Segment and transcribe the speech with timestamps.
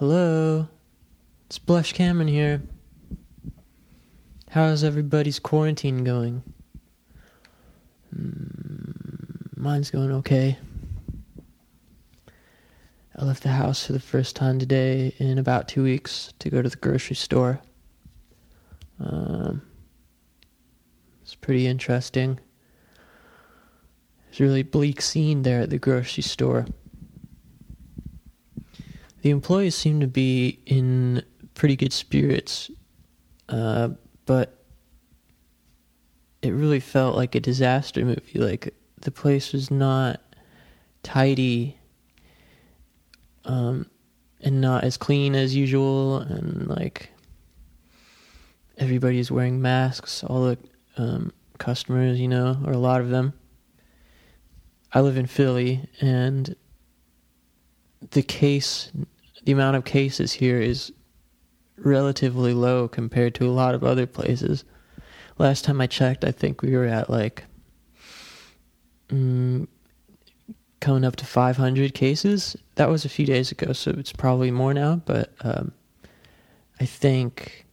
[0.00, 0.66] Hello,
[1.44, 2.62] it's Blush Cameron here.
[4.48, 6.42] How's everybody's quarantine going?
[8.16, 10.56] Mm, mine's going okay.
[13.14, 16.62] I left the house for the first time today in about two weeks to go
[16.62, 17.60] to the grocery store.
[19.00, 19.60] Um,
[21.20, 22.40] it's pretty interesting.
[24.30, 26.64] It's a really bleak scene there at the grocery store.
[29.22, 31.22] The employees seem to be in
[31.54, 32.70] pretty good spirits,
[33.48, 33.90] uh,
[34.24, 34.64] but
[36.42, 38.38] it really felt like a disaster movie.
[38.38, 40.20] Like the place was not
[41.02, 41.76] tidy,
[43.44, 43.86] um,
[44.40, 47.10] and not as clean as usual, and like
[48.78, 50.24] everybody's wearing masks.
[50.24, 50.58] All the
[50.96, 53.34] um, customers, you know, or a lot of them.
[54.92, 56.56] I live in Philly, and
[58.10, 58.90] the case,
[59.44, 60.92] the amount of cases here is
[61.76, 64.64] relatively low compared to a lot of other places.
[65.38, 67.44] Last time I checked, I think we were at like
[69.08, 69.66] mm,
[70.80, 72.56] coming up to 500 cases.
[72.74, 74.96] That was a few days ago, so it's probably more now.
[74.96, 75.72] But um,
[76.80, 77.66] I think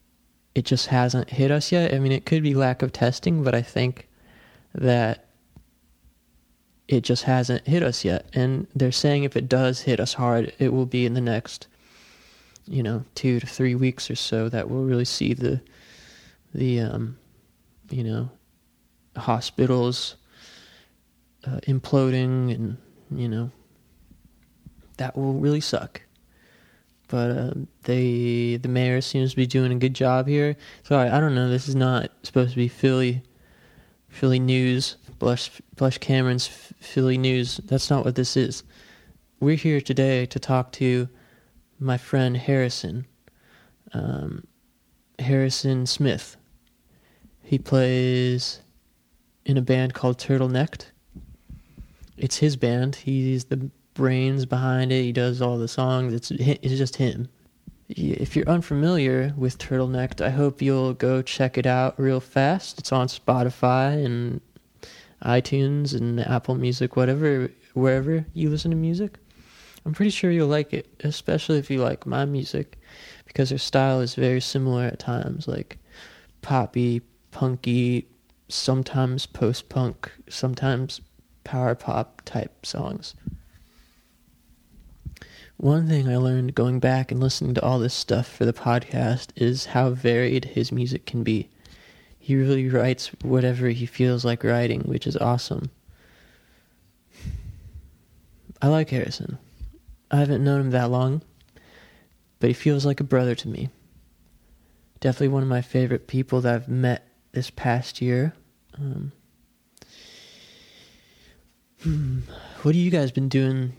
[0.55, 1.93] it just hasn't hit us yet.
[1.93, 4.07] I mean, it could be lack of testing, but I think
[4.73, 5.26] that
[6.87, 8.25] it just hasn't hit us yet.
[8.33, 11.67] And they're saying if it does hit us hard, it will be in the next,
[12.65, 15.61] you know, two to three weeks or so that we'll really see the,
[16.53, 17.17] the, um,
[17.89, 18.29] you know,
[19.15, 20.15] hospitals
[21.45, 22.77] uh, imploding and,
[23.11, 23.51] you know,
[24.97, 26.01] that will really suck.
[27.09, 30.57] But uh, they, the mayor seems to be doing a good job here.
[30.83, 31.49] Sorry, I don't know.
[31.49, 33.23] This is not supposed to be Philly,
[34.09, 37.57] Philly news Blush, Blush Cameron's Philly News.
[37.65, 38.63] That's not what this is.
[39.39, 41.09] We're here today to talk to
[41.79, 43.05] my friend Harrison,
[43.93, 44.45] um,
[45.19, 46.37] Harrison Smith.
[47.43, 48.61] He plays
[49.45, 50.87] in a band called Turtlenecked.
[52.17, 52.95] It's his band.
[52.95, 55.03] He's the brains behind it.
[55.03, 56.13] He does all the songs.
[56.13, 57.29] It's it's just him.
[57.89, 62.79] If you're unfamiliar with Turtlenecked, I hope you'll go check it out real fast.
[62.79, 64.41] It's on Spotify and
[65.23, 69.17] iTunes and Apple Music, whatever, wherever you listen to music.
[69.85, 72.77] I'm pretty sure you'll like it, especially if you like my music,
[73.25, 75.77] because her style is very similar at times, like
[76.41, 77.01] poppy,
[77.31, 78.07] punky,
[78.49, 81.01] sometimes post punk, sometimes
[81.43, 83.15] power pop type songs.
[85.55, 89.29] One thing I learned going back and listening to all this stuff for the podcast
[89.35, 91.49] is how varied his music can be
[92.27, 95.71] he really writes whatever he feels like writing, which is awesome.
[98.61, 99.37] I like Harrison.
[100.11, 101.21] I haven't known him that long,
[102.41, 103.69] but he feels like a brother to me.
[104.99, 108.33] Definitely one of my favorite people that I've met this past year.
[108.77, 109.13] Um,
[111.81, 112.19] hmm,
[112.61, 113.71] what have you guys been doing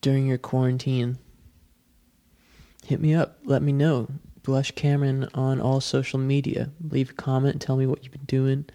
[0.00, 1.18] during your quarantine?
[2.86, 3.40] Hit me up.
[3.44, 4.08] Let me know.
[4.44, 6.70] Blush Cameron on all social media.
[6.90, 7.60] Leave a comment.
[7.60, 8.66] Tell me what you've been doing,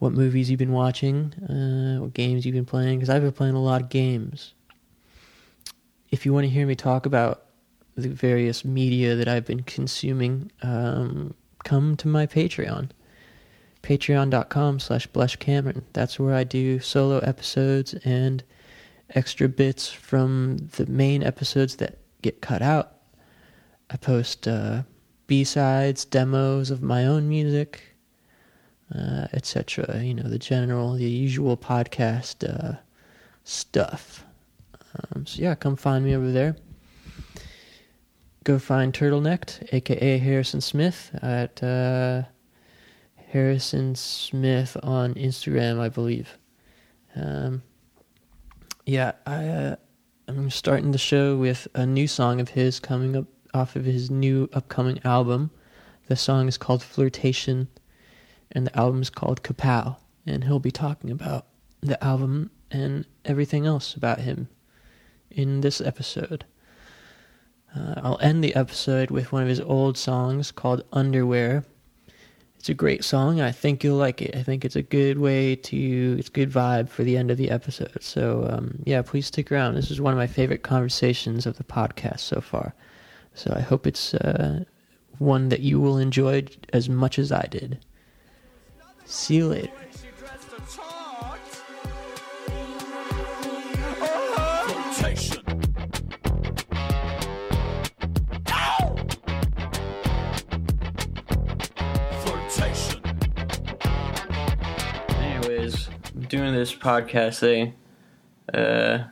[0.00, 2.98] what movies you've been watching, uh, what games you've been playing.
[2.98, 4.54] Because I've been playing a lot of games.
[6.10, 7.46] If you want to hear me talk about
[7.94, 11.32] the various media that I've been consuming, um,
[11.64, 12.90] come to my Patreon.
[13.84, 15.84] Patreon.com slash Blush Cameron.
[15.92, 18.42] That's where I do solo episodes and
[19.14, 22.99] extra bits from the main episodes that get cut out
[23.90, 24.82] I post uh,
[25.26, 27.82] B sides, demos of my own music,
[28.94, 30.00] uh, etc.
[30.02, 32.78] You know, the general, the usual podcast uh,
[33.44, 34.24] stuff.
[35.14, 36.56] Um, so, yeah, come find me over there.
[38.44, 42.22] Go find Turtlenecked, aka Harrison Smith, at uh,
[43.28, 46.38] Harrison Smith on Instagram, I believe.
[47.14, 47.62] Um,
[48.86, 49.76] yeah, I, uh,
[50.28, 54.10] I'm starting the show with a new song of his coming up off of his
[54.10, 55.50] new upcoming album.
[56.06, 57.68] The song is called Flirtation,
[58.52, 59.96] and the album is called Kapow.
[60.26, 61.46] And he'll be talking about
[61.80, 64.48] the album and everything else about him
[65.30, 66.44] in this episode.
[67.74, 71.64] Uh, I'll end the episode with one of his old songs called Underwear.
[72.56, 73.40] It's a great song.
[73.40, 74.36] I think you'll like it.
[74.36, 77.50] I think it's a good way to, it's good vibe for the end of the
[77.50, 78.02] episode.
[78.02, 79.76] So, um, yeah, please stick around.
[79.76, 82.74] This is one of my favorite conversations of the podcast so far.
[83.34, 84.64] So I hope it's uh,
[85.18, 87.84] one that you will enjoy as much as I did.
[89.04, 89.70] See you later.
[105.18, 105.88] Anyways,
[106.28, 107.74] doing this podcast thing,
[108.52, 109.04] uh,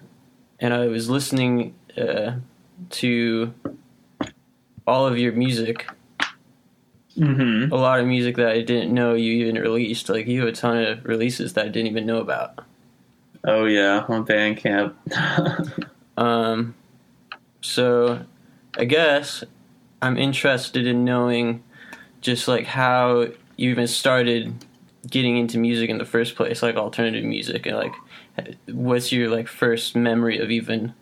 [0.61, 2.32] and I was listening uh,
[2.91, 3.55] to
[4.88, 5.88] all of your music.
[7.17, 7.73] Mm-hmm.
[7.73, 10.08] A lot of music that I didn't know you even released.
[10.08, 12.64] Like you have a ton of releases that I didn't even know about.
[13.44, 14.94] Oh yeah, on Bandcamp.
[16.19, 16.75] Um,
[17.61, 18.25] so
[18.76, 19.44] I guess
[20.02, 21.62] I'm interested in knowing
[22.20, 24.64] just like how you even started
[25.08, 27.94] getting into music in the first place, like alternative music, and like
[28.67, 30.93] what's your like first memory of even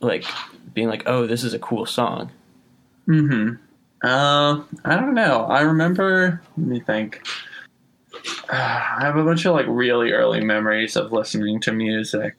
[0.00, 0.24] like
[0.72, 2.30] being like, oh, this is a cool song.
[3.08, 3.54] Mm-hmm.
[4.02, 5.44] Uh, I don't know.
[5.44, 6.42] I remember.
[6.56, 7.22] Let me think.
[8.50, 12.34] I have a bunch of like really early memories of listening to music.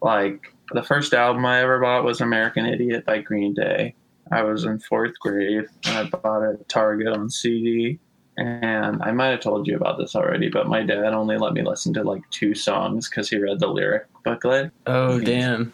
[0.00, 3.94] Like the first album I ever bought was American Idiot by Green Day.
[4.30, 7.98] I was in fourth grade and I bought it at Target on CD.
[8.36, 11.62] And I might have told you about this already, but my dad only let me
[11.62, 14.70] listen to like two songs because he read the lyric booklet.
[14.86, 15.72] Oh damn,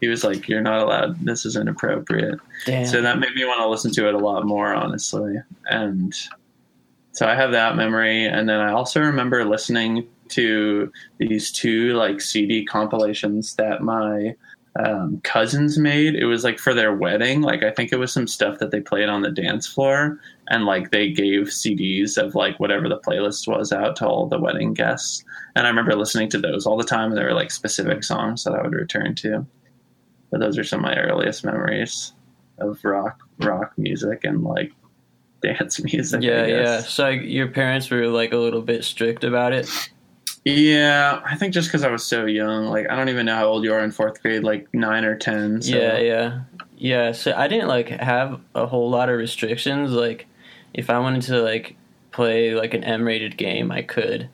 [0.00, 1.24] He was like, "You're not allowed.
[1.24, 2.86] This is inappropriate." damn.
[2.86, 5.36] So that made me want to listen to it a lot more, honestly.
[5.66, 6.14] And
[7.12, 8.26] so I have that memory.
[8.26, 14.34] And then I also remember listening to these two like CD compilations that my
[14.76, 16.16] um, cousins made.
[16.16, 17.40] It was like for their wedding.
[17.42, 20.18] Like I think it was some stuff that they played on the dance floor.
[20.48, 24.40] And like they gave CDs of like whatever the playlist was out to all the
[24.40, 25.24] wedding guests.
[25.54, 27.10] And I remember listening to those all the time.
[27.10, 29.46] And there were like specific songs that I would return to.
[30.34, 32.12] But those are some of my earliest memories
[32.58, 34.72] of rock rock music and like
[35.44, 36.24] dance music.
[36.24, 36.80] Yeah, yeah.
[36.80, 39.70] So your parents were like a little bit strict about it.
[40.44, 43.46] Yeah, I think just because I was so young, like I don't even know how
[43.46, 45.62] old you are in fourth grade, like nine or ten.
[45.62, 45.76] So.
[45.76, 46.40] Yeah, yeah,
[46.78, 47.12] yeah.
[47.12, 49.92] So I didn't like have a whole lot of restrictions.
[49.92, 50.26] Like,
[50.72, 51.76] if I wanted to like
[52.10, 54.28] play like an M-rated game, I could.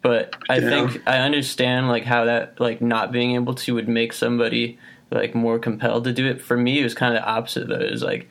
[0.00, 0.68] But I Yeah.
[0.70, 4.78] think I understand like how that like not being able to would make somebody
[5.10, 6.40] like more compelled to do it.
[6.40, 7.68] For me, it was kind of the opposite.
[7.68, 8.28] Though it was like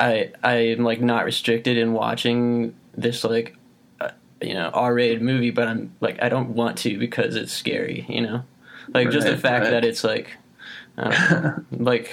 [0.00, 3.56] I I am like not restricted in watching this like
[4.00, 4.10] uh,
[4.40, 8.06] you know R-rated movie, but I'm like I don't want to because it's scary.
[8.08, 8.44] You know,
[8.88, 9.70] like just the fact right.
[9.70, 10.30] that it's like.
[10.96, 12.12] Know like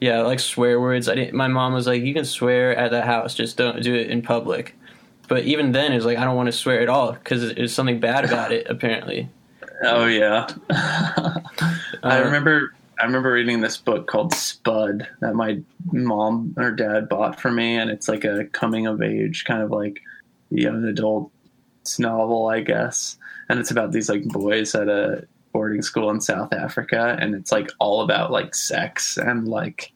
[0.00, 3.02] yeah like swear words i didn't my mom was like you can swear at the
[3.02, 4.74] house just don't do it in public
[5.28, 8.00] but even then it's like i don't want to swear at all because there's something
[8.00, 9.28] bad about it apparently
[9.82, 10.46] Oh yeah.
[10.70, 11.40] I
[12.02, 12.74] Uh, remember.
[13.00, 15.60] I remember reading this book called Spud that my
[15.90, 19.70] mom or dad bought for me, and it's like a coming of age kind of
[19.70, 20.00] like
[20.50, 21.30] young adult
[21.98, 23.16] novel, I guess.
[23.48, 27.50] And it's about these like boys at a boarding school in South Africa, and it's
[27.50, 29.92] like all about like sex and like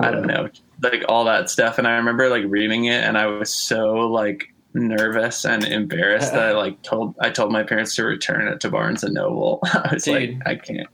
[0.00, 0.48] I don't know,
[0.82, 1.76] like all that stuff.
[1.76, 6.42] And I remember like reading it, and I was so like nervous and embarrassed that
[6.48, 9.60] I like told I told my parents to return it to Barnes and Noble.
[9.64, 10.38] I was Dude.
[10.38, 10.88] like, I can't.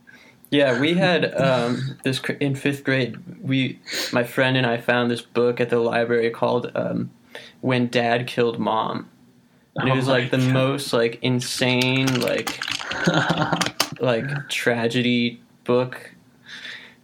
[0.51, 3.79] yeah we had um this in fifth grade we
[4.11, 7.11] my friend and i found this book at the library called um
[7.61, 9.07] when dad killed mom
[9.75, 10.51] and it Oh was my like the God.
[10.53, 12.59] most like insane like
[14.01, 16.11] like tragedy book.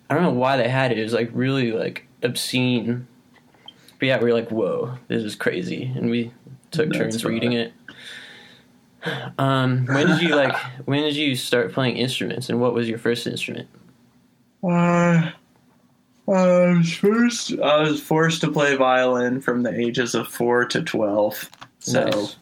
[0.10, 1.00] I don't know why they had it.
[1.00, 3.08] It was like really like obscene.
[4.00, 6.32] But yeah, we were like, "Whoa, this is crazy," and we
[6.76, 7.32] took That's turns right.
[7.32, 7.74] reading it.
[9.38, 10.56] Um, when did you like?
[10.86, 13.68] When did you start playing instruments, and what was your first instrument?
[14.64, 15.30] Uh,
[16.28, 17.54] I was first.
[17.60, 21.50] I was forced to play violin from the ages of four to twelve.
[21.80, 22.36] So Nice.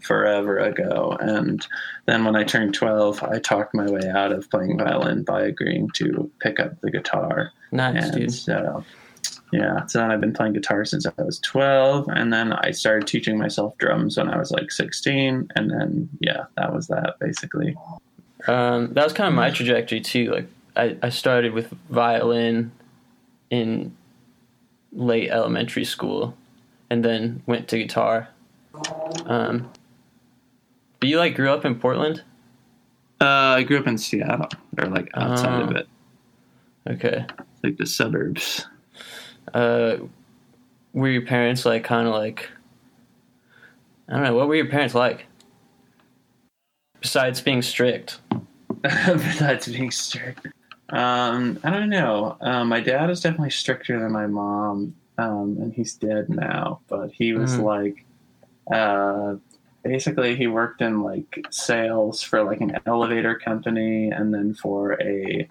[0.00, 1.64] forever ago, and
[2.06, 5.88] then when I turned twelve, I talked my way out of playing violin by agreeing
[5.94, 7.52] to pick up the guitar.
[7.70, 8.32] Nice, and dude.
[8.32, 8.84] so
[9.52, 13.06] yeah so then i've been playing guitar since i was 12 and then i started
[13.06, 17.74] teaching myself drums when i was like 16 and then yeah that was that basically
[18.46, 20.30] Um, that was kind of my trajectory too.
[20.30, 22.70] Like I, I started with violin
[23.50, 23.96] in
[24.92, 26.36] late elementary school,
[26.88, 28.28] and then went to guitar.
[29.26, 29.68] Um,
[31.00, 32.22] but you like grew up in Portland?
[33.20, 35.78] uh, i grew up in seattle or like outside of Oh.
[35.80, 35.88] it
[36.94, 37.26] Okay.
[37.64, 38.64] like the suburbs
[39.54, 39.98] Uh,
[40.92, 42.48] were your parents like kind of like?
[44.08, 44.34] I don't know.
[44.34, 45.26] What were your parents like?
[47.00, 48.20] Besides being strict.
[48.82, 50.46] besides being strict
[50.90, 55.72] um i don't know um, my dad is definitely stricter than my mom um, and
[55.74, 57.64] he's dead now but he was Mhm.
[57.64, 58.04] like
[58.72, 59.34] uh
[59.82, 65.48] basically he worked in like sales for like an elevator company and then for a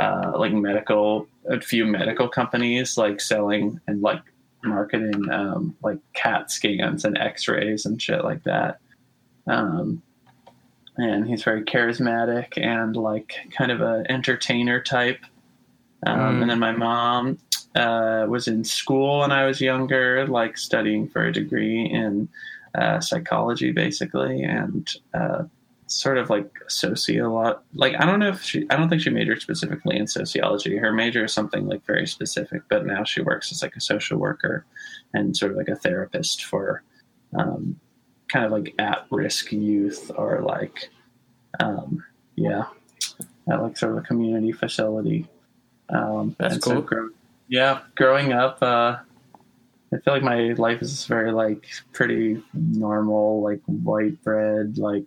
[0.00, 4.22] uh, like medical a few medical companies like selling and like
[4.64, 8.78] marketing um, like cat scans and x-rays and shit like that
[9.46, 10.02] um,
[10.96, 15.20] and he's very charismatic and like kind of a entertainer type.
[16.06, 16.42] Um, Mm.
[16.42, 17.38] And then my mom
[17.74, 22.28] uh, was in school when I was younger, like studying for a degree in
[22.74, 25.44] uh, psychology, basically, and uh,
[25.90, 27.58] sort of like sociolo.
[27.74, 30.76] Like I don't know if she, I don't think she majored specifically in sociology.
[30.76, 34.18] Her major is something like very specific, but now she works as like a social
[34.18, 34.64] worker
[35.12, 36.82] and sort of like a therapist for
[37.36, 37.78] um,
[38.28, 40.90] kind of like at risk youth or like
[41.58, 42.04] um,
[42.36, 42.64] yeah,
[43.50, 45.26] at like sort of a community facility.
[45.88, 46.82] Um, That's and so cool.
[46.82, 47.10] grow-
[47.48, 48.98] yeah, growing up, uh,
[49.92, 55.04] I feel like my life is very like pretty normal, like white bread, like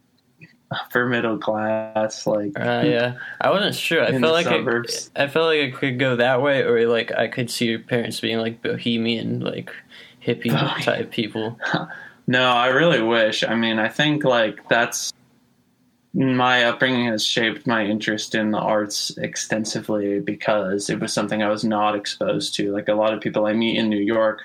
[0.74, 4.04] upper middle class, like Uh, yeah, I wasn't sure.
[4.04, 5.12] I felt like suburbs.
[5.16, 8.20] I felt like it could go that way, or like I could see your parents
[8.20, 9.72] being like bohemian, like
[10.26, 11.60] hippie Oh, type people.
[12.26, 13.44] No, I really wish.
[13.44, 15.12] I mean, I think like that's
[16.14, 21.50] my upbringing has shaped my interest in the arts extensively because it was something I
[21.50, 22.72] was not exposed to.
[22.72, 24.40] Like a lot of people I meet in New York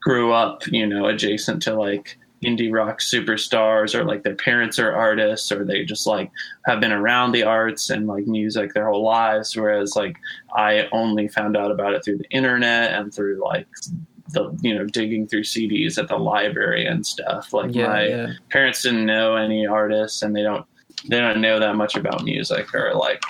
[0.00, 4.92] grew up, you know, adjacent to like indie rock superstars or like their parents are
[4.92, 6.30] artists or they just like
[6.66, 10.16] have been around the arts and like music their whole lives whereas like
[10.54, 13.66] I only found out about it through the internet and through like
[14.30, 17.52] the you know digging through CDs at the library and stuff.
[17.52, 18.32] Like Yeah, my yeah.
[18.50, 20.66] parents didn't know any artists, and they don't
[21.08, 23.22] they don't know that much about music or like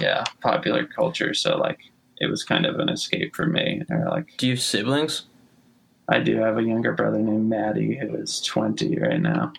[0.00, 1.34] yeah popular culture.
[1.34, 1.80] So like
[2.18, 3.82] it was kind of an escape for me.
[3.90, 5.24] Or like Do you have siblings?
[6.08, 9.52] I do have a younger brother named Maddie who is twenty right now.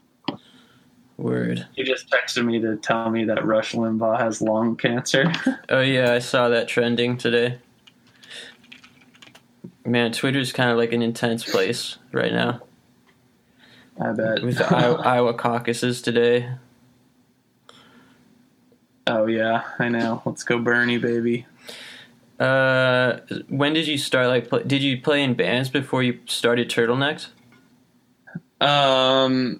[1.17, 1.65] Word.
[1.75, 5.31] He just texted me to tell me that Rush Limbaugh has lung cancer.
[5.69, 7.57] Oh yeah, I saw that trending today.
[9.83, 12.61] Man, Twitter's kind of like an intense place right now
[13.99, 14.43] I bet.
[14.43, 16.49] with the Iowa, Iowa caucuses today.
[19.07, 20.21] oh yeah, I know.
[20.25, 21.45] Let's go Bernie, baby.
[22.39, 24.27] Uh, when did you start?
[24.27, 27.27] Like, did you play in bands before you started Turtlenecks?
[28.61, 29.59] Um.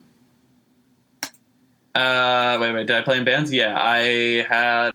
[1.96, 2.88] Uh, wait, wait.
[2.88, 3.52] Did I play in bands?
[3.52, 4.92] Yeah, I had.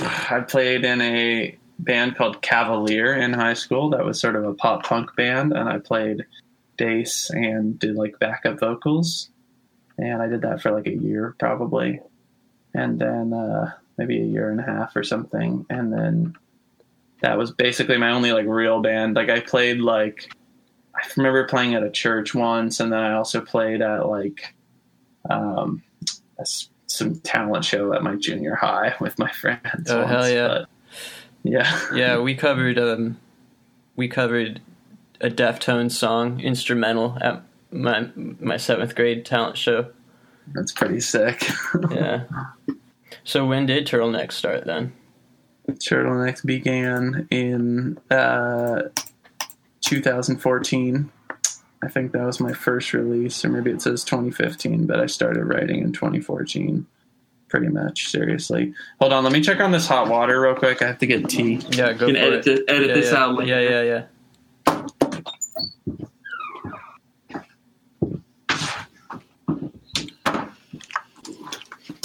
[0.30, 3.90] I played in a band called Cavalier in high school.
[3.90, 6.24] That was sort of a pop punk band, and I played
[6.76, 9.30] bass and did like backup vocals.
[9.98, 12.00] And I did that for like a year, probably,
[12.72, 15.66] and then uh, maybe a year and a half or something.
[15.68, 16.36] And then
[17.20, 19.16] that was basically my only like real band.
[19.16, 20.30] Like I played like
[20.94, 24.54] I remember playing at a church once, and then I also played at like
[25.28, 25.82] um,
[26.38, 26.46] a
[26.86, 29.90] some talent show at my junior high with my friends.
[29.90, 30.48] Oh, once, hell yeah.
[30.48, 30.68] but-
[31.44, 33.18] yeah, Yeah, we covered um,
[33.96, 34.60] we covered
[35.20, 39.86] a Deftones song instrumental at my my seventh grade talent show.
[40.52, 41.48] that's pretty sick.
[41.90, 42.24] Yeah.
[43.28, 44.94] So when did Turtlenecks start then?
[45.68, 48.84] Turtlenecks began in uh,
[49.82, 51.10] 2014.
[51.82, 55.44] I think that was my first release, or maybe it says 2015, but I started
[55.44, 56.86] writing in 2014.
[57.48, 58.72] Pretty much, seriously.
[58.98, 60.80] Hold on, let me check on this hot water real quick.
[60.80, 61.60] I have to get tea.
[61.70, 62.58] Yeah, go You can for edit, it.
[62.60, 63.18] it, edit yeah, this yeah.
[63.18, 63.60] out later.
[63.60, 64.04] Yeah, yeah, yeah.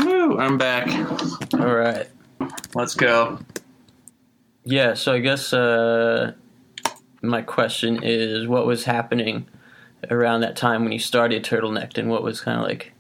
[0.04, 0.88] Woo, I'm back.
[1.54, 2.08] All right.
[2.76, 3.40] Let's go.
[4.66, 6.34] Yeah, so I guess uh,
[7.22, 9.48] my question is what was happening
[10.10, 12.92] around that time when you started Turtleneck and what was kind of like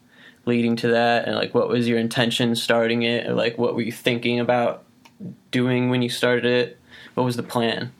[0.45, 3.81] leading to that and like what was your intention starting it or like what were
[3.81, 4.83] you thinking about
[5.51, 6.79] doing when you started it?
[7.15, 7.91] What was the plan?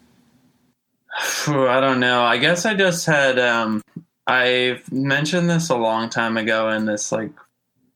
[1.48, 2.24] I don't know.
[2.24, 3.38] I guess I just had.
[3.38, 3.82] Um,
[4.26, 7.32] I've mentioned this a long time ago in this like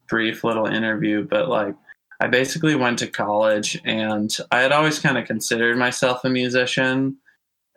[0.08, 1.74] brief little interview, but like
[2.20, 7.18] I basically went to college and I had always kind of considered myself a musician.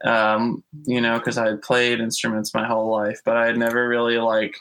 [0.04, 3.88] Um, you know, because I had played instruments my whole life, but I had never
[3.88, 4.56] really like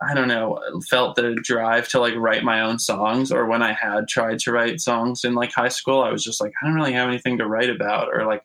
[0.00, 3.72] I don't know, felt the drive to like write my own songs or when I
[3.72, 6.76] had tried to write songs in like high school, I was just like, I don't
[6.76, 8.44] really have anything to write about or like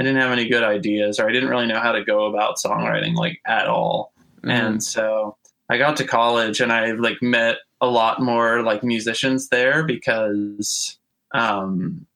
[0.00, 2.56] I didn't have any good ideas or I didn't really know how to go about
[2.56, 4.12] songwriting like at all.
[4.38, 4.50] Mm-hmm.
[4.50, 5.36] And so
[5.68, 10.98] I got to college and I like met a lot more like musicians there because
[11.32, 12.06] um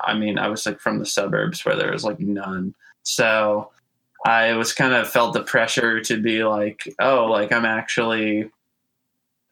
[0.00, 2.74] I mean I was like from the suburbs where there was like none.
[3.02, 3.70] So
[4.24, 8.50] I was kind of felt the pressure to be like, oh, like I'm actually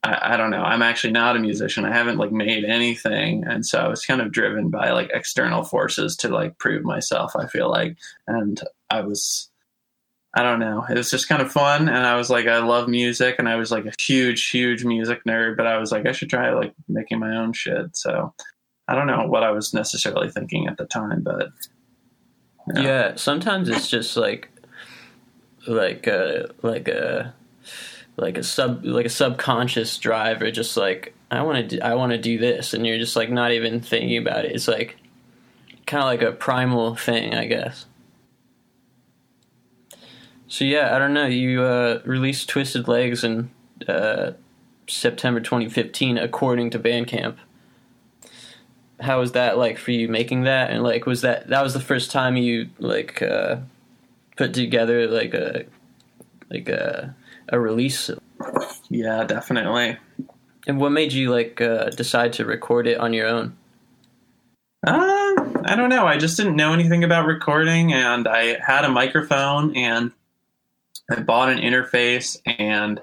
[0.02, 1.84] I, I don't know, I'm actually not a musician.
[1.84, 3.44] I haven't like made anything.
[3.44, 7.36] And so I was kind of driven by like external forces to like prove myself,
[7.36, 7.96] I feel like.
[8.26, 9.50] And I was
[10.34, 10.84] I don't know.
[10.88, 13.56] It was just kind of fun, and I was like, I love music, and I
[13.56, 15.56] was like a huge, huge music nerd.
[15.56, 17.96] But I was like, I should try like making my own shit.
[17.96, 18.32] So
[18.88, 21.50] I don't know what I was necessarily thinking at the time, but
[22.74, 24.48] yeah, sometimes it's just like
[25.66, 27.34] like a like a
[28.16, 32.12] like a sub like a subconscious drive, or just like I want to I want
[32.12, 34.52] to do this, and you're just like not even thinking about it.
[34.52, 34.96] It's like
[35.86, 37.86] kind of like a primal thing, I guess.
[40.52, 41.24] So yeah, I don't know.
[41.24, 43.50] You uh, released Twisted Legs in
[43.88, 44.32] uh,
[44.86, 47.36] September 2015, according to Bandcamp.
[49.00, 50.70] How was that like for you making that?
[50.70, 53.60] And like, was that that was the first time you like uh,
[54.36, 55.64] put together like a
[56.50, 57.16] like a
[57.48, 58.10] a release?
[58.90, 59.96] Yeah, definitely.
[60.66, 63.56] And what made you like uh, decide to record it on your own?
[64.86, 65.32] Uh,
[65.64, 66.06] I don't know.
[66.06, 70.12] I just didn't know anything about recording, and I had a microphone, and
[71.12, 73.00] I bought an interface and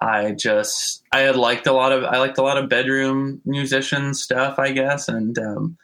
[0.00, 4.14] I just I had liked a lot of I liked a lot of bedroom musician
[4.14, 5.76] stuff, I guess, and um,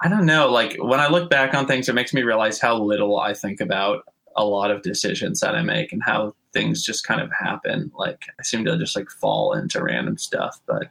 [0.00, 0.50] I don't know.
[0.50, 3.60] Like when I look back on things, it makes me realize how little I think
[3.60, 4.04] about
[4.36, 7.90] a lot of decisions that I make and how things just kind of happen.
[7.98, 10.88] Like I seem to just like fall into random stuff, but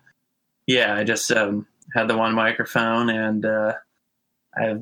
[0.65, 3.73] yeah, I just um, had the one microphone and uh,
[4.57, 4.75] I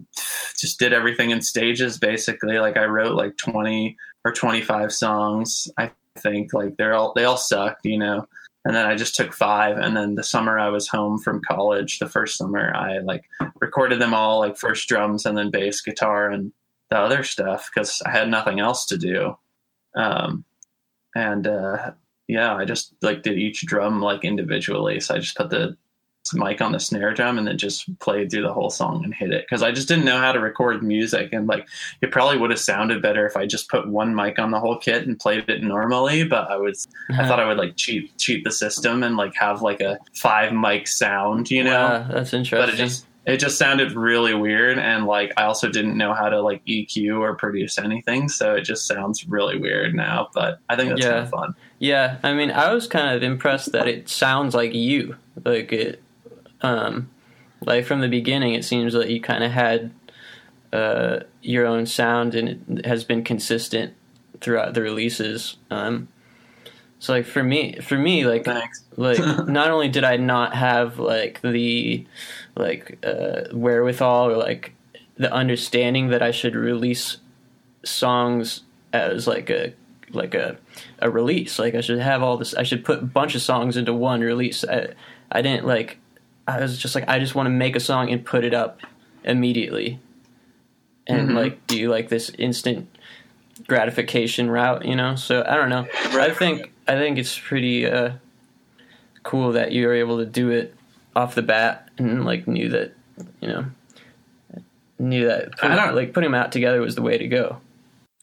[0.57, 2.57] just did everything in stages basically.
[2.57, 5.69] Like I wrote like 20 or 25 songs.
[5.77, 8.27] I think like they're all, they all sucked, you know?
[8.65, 9.77] And then I just took five.
[9.77, 13.23] And then the summer I was home from college, the first summer I like
[13.61, 16.51] recorded them all like first drums and then bass guitar and
[16.89, 19.37] the other stuff because I had nothing else to do.
[19.95, 20.43] Um,
[21.15, 21.91] and, uh,
[22.27, 24.99] yeah, I just like did each drum like individually.
[24.99, 25.77] So I just put the
[26.33, 29.31] mic on the snare drum and then just played through the whole song and hit
[29.31, 29.45] it.
[29.47, 31.67] Because I just didn't know how to record music and like
[32.01, 34.77] it probably would have sounded better if I just put one mic on the whole
[34.77, 37.21] kit and played it normally but I was uh-huh.
[37.21, 40.53] I thought I would like cheat cheat the system and like have like a five
[40.53, 41.71] mic sound you know?
[41.71, 45.69] Yeah, that's interesting but it just it just sounded really weird and like I also
[45.69, 49.95] didn't know how to like EQ or produce anything so it just sounds really weird
[49.95, 51.11] now but I think that's yeah.
[51.11, 51.55] kind of fun.
[51.79, 55.15] Yeah I mean I was kind of impressed that it sounds like you.
[55.43, 56.01] Like it
[56.65, 57.09] um,
[57.61, 59.93] like from the beginning, it seems like you kind of had
[60.73, 63.93] uh, your own sound, and it has been consistent
[64.41, 65.57] throughout the releases.
[65.69, 66.07] Um,
[66.99, 68.83] so like for me, for me, like Thanks.
[68.95, 72.05] like not only did I not have like the
[72.55, 74.73] like uh, wherewithal or like
[75.17, 77.17] the understanding that I should release
[77.83, 79.73] songs as like a
[80.11, 80.57] like a
[80.99, 81.59] a release.
[81.59, 82.55] Like I should have all this.
[82.55, 84.65] I should put a bunch of songs into one release.
[84.65, 84.93] I
[85.31, 85.99] I didn't like
[86.47, 88.79] I was just like, I just want to make a song and put it up
[89.23, 89.99] immediately,
[91.07, 91.37] and mm-hmm.
[91.37, 92.87] like do like this instant
[93.67, 95.15] gratification route, you know.
[95.15, 95.87] So I don't know.
[96.11, 98.13] I think I think it's pretty uh,
[99.23, 100.75] cool that you were able to do it
[101.15, 102.93] off the bat and like knew that
[103.41, 103.65] you know
[104.99, 107.59] knew that put, like putting them out together was the way to go.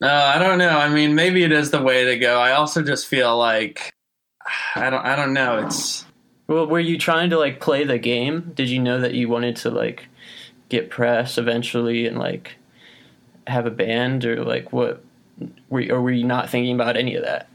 [0.03, 0.79] Uh, I don't know.
[0.79, 2.41] I mean, maybe it is the way to go.
[2.41, 3.93] I also just feel like
[4.77, 5.05] I don't.
[5.05, 5.59] I don't know.
[5.67, 6.05] It's
[6.47, 8.53] well, were you trying to like play the game?
[8.55, 10.09] Did you know that you wanted to like
[10.69, 12.57] get press eventually and like
[13.47, 15.05] have a band or like what?
[15.69, 17.49] Were or were you not thinking about any of that?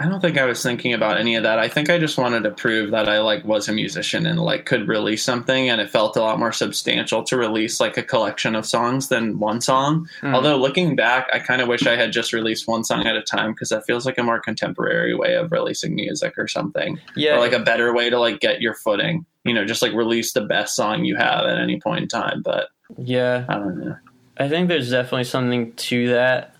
[0.00, 1.58] I don't think I was thinking about any of that.
[1.58, 4.64] I think I just wanted to prove that I like was a musician and like
[4.64, 8.54] could release something and it felt a lot more substantial to release like a collection
[8.56, 10.08] of songs than one song.
[10.22, 10.34] Mm.
[10.34, 13.20] Although looking back, I kind of wish I had just released one song at a
[13.20, 16.98] time because that feels like a more contemporary way of releasing music or something.
[17.14, 17.36] Yeah.
[17.36, 19.26] Or like a better way to like get your footing.
[19.44, 22.40] You know, just like release the best song you have at any point in time,
[22.42, 23.44] but Yeah.
[23.50, 23.96] I don't know.
[24.38, 26.54] I think there's definitely something to that.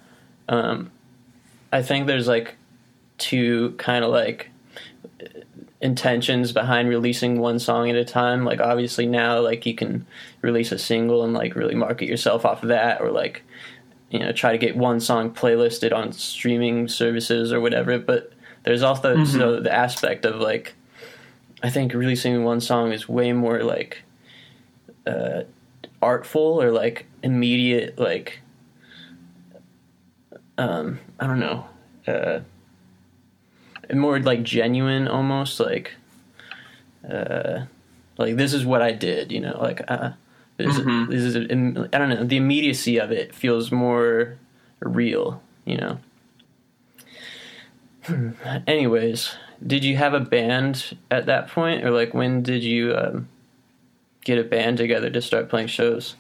[0.46, 0.90] Um
[1.72, 2.56] I think there's like
[3.20, 4.50] to kind of like
[5.80, 10.06] intentions behind releasing one song at a time like obviously now like you can
[10.42, 13.42] release a single and like really market yourself off of that or like
[14.10, 18.32] you know try to get one song playlisted on streaming services or whatever but
[18.64, 19.24] there's also mm-hmm.
[19.24, 20.74] so the aspect of like
[21.62, 24.02] i think releasing one song is way more like
[25.06, 25.42] uh
[26.02, 28.40] artful or like immediate like
[30.58, 31.64] um i don't know
[32.06, 32.40] uh
[33.94, 35.94] more like genuine almost like
[37.10, 37.64] uh
[38.18, 40.12] like this is what I did you know like uh
[40.56, 41.10] this, mm-hmm.
[41.10, 44.38] this is I don't know the immediacy of it feels more
[44.80, 46.00] real you know.
[48.66, 51.84] Anyways did you have a band at that point?
[51.84, 53.28] Or like when did you um,
[54.24, 56.14] get a band together to start playing shows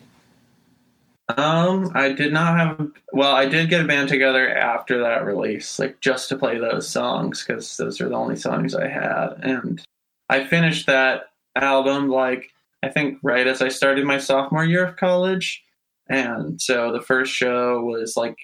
[1.36, 2.90] Um, I did not have.
[3.12, 6.88] Well, I did get a band together after that release, like just to play those
[6.88, 9.82] songs because those are the only songs I had, and
[10.28, 11.24] I finished that
[11.56, 12.50] album like
[12.82, 15.62] I think right as I started my sophomore year of college,
[16.08, 18.36] and so the first show was like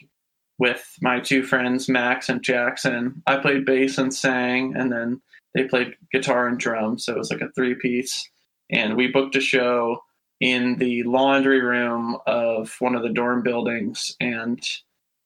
[0.58, 3.22] with my two friends Max and Jackson.
[3.26, 5.20] I played bass and sang, and then
[5.54, 8.28] they played guitar and drums, so it was like a three piece.
[8.70, 10.00] And we booked a show
[10.40, 14.62] in the laundry room of one of the dorm buildings and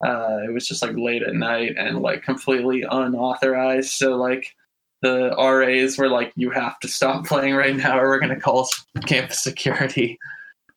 [0.05, 4.55] uh, it was just like late at night and like completely unauthorized so like
[5.03, 8.41] the ras were like you have to stop playing right now or we're going to
[8.41, 8.69] call
[9.07, 10.19] campus security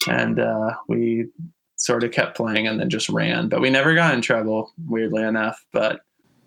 [0.08, 1.28] and uh, we
[1.76, 5.22] sort of kept playing and then just ran but we never got in trouble weirdly
[5.22, 6.02] enough but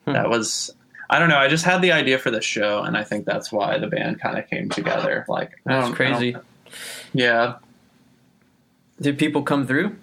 [0.04, 0.12] hmm.
[0.12, 0.74] that was
[1.08, 1.38] I don't know.
[1.38, 4.20] I just had the idea for the show, and I think that's why the band
[4.20, 5.24] kind of came together.
[5.28, 6.36] Like that's crazy.
[7.12, 7.58] Yeah,
[9.00, 9.96] did people come through?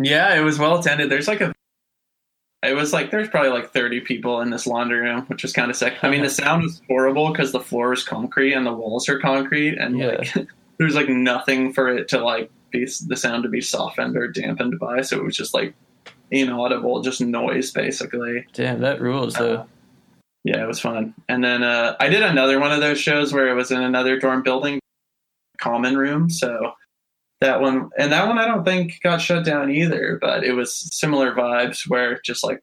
[0.00, 1.10] Yeah, it was well attended.
[1.10, 1.52] There's like a
[2.62, 5.70] it was like there's probably like 30 people in this laundry room, which was kind
[5.70, 6.02] of sick.
[6.02, 9.18] I mean, the sound was horrible because the floor is concrete and the walls are
[9.20, 10.16] concrete, and yeah.
[10.18, 14.28] like there's like nothing for it to like be the sound to be softened or
[14.28, 15.02] dampened by.
[15.02, 15.74] So it was just like
[16.30, 18.46] inaudible, just noise basically.
[18.52, 19.54] Damn, that rules though.
[19.54, 19.66] Uh,
[20.44, 21.14] yeah, it was fun.
[21.28, 24.18] And then uh, I did another one of those shows where it was in another
[24.18, 24.80] dorm building,
[25.58, 26.30] common room.
[26.30, 26.72] So
[27.40, 30.74] that one and that one I don't think got shut down either, but it was
[30.94, 32.62] similar vibes where just like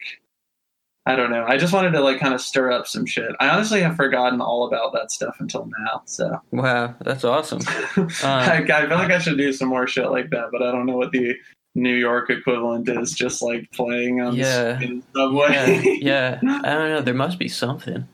[1.05, 1.43] I don't know.
[1.45, 3.31] I just wanted to like kind of stir up some shit.
[3.41, 6.01] I honestly have forgotten all about that stuff until now.
[6.05, 7.61] So wow, that's awesome.
[7.97, 10.71] Um, I, I feel like I should do some more shit like that, but I
[10.71, 11.35] don't know what the
[11.75, 13.13] New York equivalent is.
[13.13, 14.79] Just like playing on yeah,
[15.15, 15.81] subway.
[16.01, 17.01] Yeah, yeah, I don't know.
[17.01, 18.07] There must be something.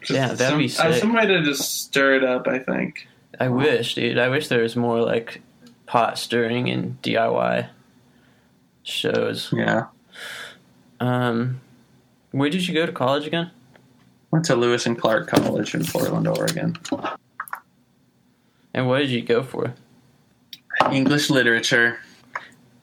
[0.00, 0.94] Just yeah, that'd some, be sick.
[0.94, 2.48] Some way to just stir it up.
[2.48, 3.06] I think.
[3.38, 4.18] I wish, dude.
[4.18, 5.42] I wish there was more like
[5.90, 7.68] pot stirring and DIY
[8.84, 9.52] shows.
[9.52, 9.86] Yeah.
[11.00, 11.60] Um,
[12.30, 13.50] where did you go to college again?
[14.30, 16.78] Went to Lewis and Clark College in Portland, Oregon.
[18.72, 19.74] And what did you go for?
[20.92, 21.98] English literature.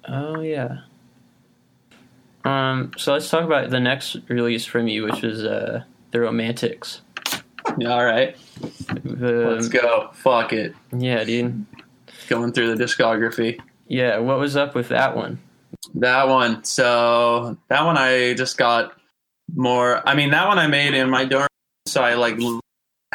[0.05, 0.79] Oh yeah.
[2.43, 6.99] Um, so let's talk about the next release from you, which was uh, the Romantics.
[7.77, 8.35] Yeah, all right.
[9.05, 10.09] The, let's go.
[10.13, 10.75] Fuck it.
[10.91, 11.65] Yeah, dude
[12.27, 13.59] going through the discography.
[13.87, 15.39] Yeah, what was up with that one?
[15.95, 16.63] That one.
[16.63, 18.93] So that one I just got
[19.55, 20.07] more.
[20.07, 21.47] I mean, that one I made in my dorm.
[21.85, 22.37] So I like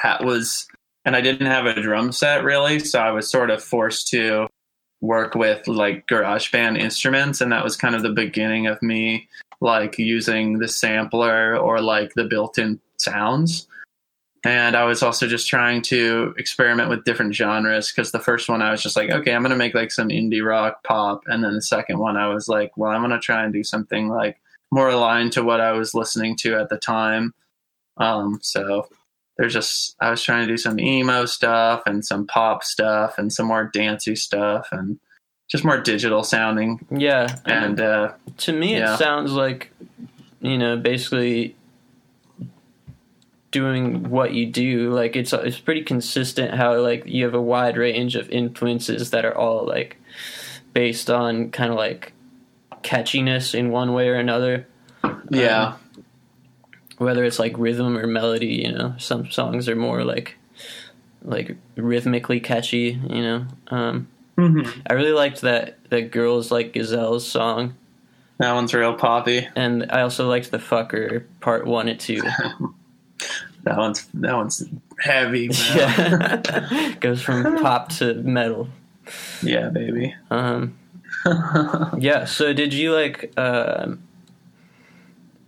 [0.02, 0.66] that was,
[1.04, 2.78] and I didn't have a drum set really.
[2.78, 4.48] So I was sort of forced to
[5.00, 9.28] work with like GarageBand instruments, and that was kind of the beginning of me
[9.60, 13.68] like using the sampler or like the built-in sounds
[14.44, 18.60] and I was also just trying to experiment with different genres because the first one
[18.60, 21.54] I was just like, okay, I'm gonna make like some indie rock pop, and then
[21.54, 24.88] the second one I was like, well, I'm gonna try and do something like more
[24.88, 27.34] aligned to what I was listening to at the time.
[27.98, 28.88] Um, so
[29.36, 33.32] there's just I was trying to do some emo stuff and some pop stuff and
[33.32, 34.98] some more dancey stuff and
[35.48, 36.84] just more digital sounding.
[36.90, 38.94] Yeah, and uh, to me, yeah.
[38.94, 39.70] it sounds like
[40.40, 41.54] you know basically
[43.52, 47.76] doing what you do like it's it's pretty consistent how like you have a wide
[47.76, 49.98] range of influences that are all like
[50.72, 52.12] based on kind of like
[52.82, 54.66] catchiness in one way or another.
[55.30, 55.74] Yeah.
[55.74, 55.78] Um,
[56.98, 60.36] whether it's like rhythm or melody you know some songs are more like
[61.24, 64.80] like rhythmically catchy you know um mm-hmm.
[64.86, 67.74] i really liked that that girls like gazelles song.
[68.38, 69.48] That one's real poppy.
[69.56, 72.22] And i also liked the fucker part one and two
[73.64, 74.64] that one's that one's
[75.00, 75.50] heavy.
[75.74, 76.94] Yeah.
[77.00, 78.68] Goes from pop to metal.
[79.42, 80.14] Yeah, baby.
[80.30, 80.78] Um.
[81.98, 82.24] yeah.
[82.24, 83.32] So did you like?
[83.36, 83.94] Uh,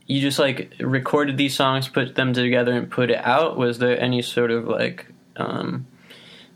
[0.06, 3.56] you just like recorded these songs, put them together, and put it out.
[3.56, 5.86] Was there any sort of like, um,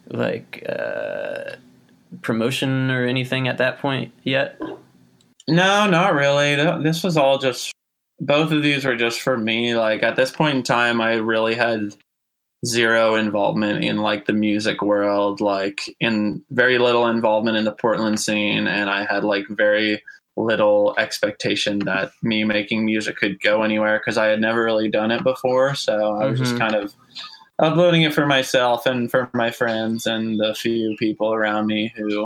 [0.08, 1.56] like uh,
[2.20, 4.60] promotion or anything at that point yet?
[5.48, 6.56] No, not really.
[6.82, 7.72] This was all just
[8.20, 9.74] both of these were just for me.
[9.74, 11.94] Like at this point in time, I really had
[12.66, 18.20] zero involvement in like the music world, like in very little involvement in the Portland
[18.20, 20.02] scene, and I had like very
[20.36, 25.10] little expectation that me making music could go anywhere because I had never really done
[25.10, 25.74] it before.
[25.74, 26.44] So I was mm-hmm.
[26.44, 26.94] just kind of
[27.58, 32.24] uploading it for myself and for my friends and the few people around me who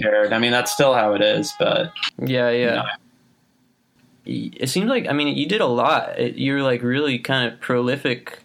[0.00, 0.32] cared.
[0.32, 2.52] I mean, that's still how it is, but yeah, yeah.
[2.52, 2.84] You know,
[4.30, 6.38] it seems like I mean you did a lot.
[6.38, 8.40] You're like really kind of prolific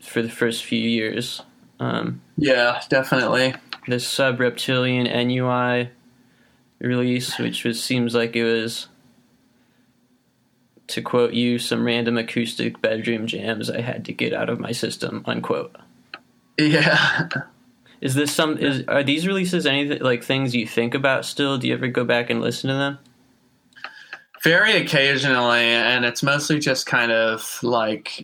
[0.00, 1.42] for the first few years.
[1.78, 3.54] Um, yeah, definitely.
[3.86, 5.90] The sub reptilian Ennui,
[6.80, 8.88] release, which was seems like it was
[10.88, 14.72] to quote you, some random acoustic bedroom jams I had to get out of my
[14.72, 15.76] system, unquote.
[16.58, 17.28] Yeah.
[18.00, 21.58] Is this some is are these releases anything like things you think about still?
[21.58, 22.98] Do you ever go back and listen to them?
[24.42, 28.22] Very occasionally, and it's mostly just kind of like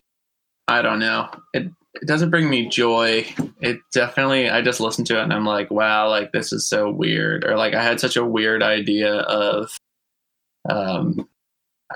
[0.67, 1.29] I don't know.
[1.53, 3.25] It it doesn't bring me joy.
[3.61, 6.91] It definitely I just listen to it and I'm like, wow, like this is so
[6.91, 7.43] weird.
[7.45, 9.77] Or like I had such a weird idea of
[10.69, 11.27] um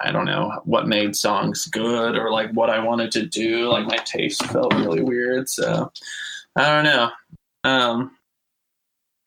[0.01, 3.69] I don't know what made songs good or like what I wanted to do.
[3.69, 5.49] Like my taste felt really weird.
[5.49, 5.91] So
[6.55, 7.09] I don't know.
[7.63, 8.11] Um,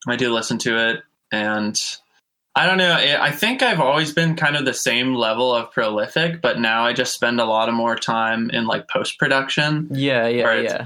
[0.09, 1.03] I do listen to it,
[1.33, 1.81] and
[2.57, 2.95] I don't know.
[2.95, 6.93] I think I've always been kind of the same level of prolific, but now I
[6.93, 9.89] just spend a lot of more time in like post production.
[9.91, 10.73] Yeah, yeah, yeah.
[10.75, 10.85] Like,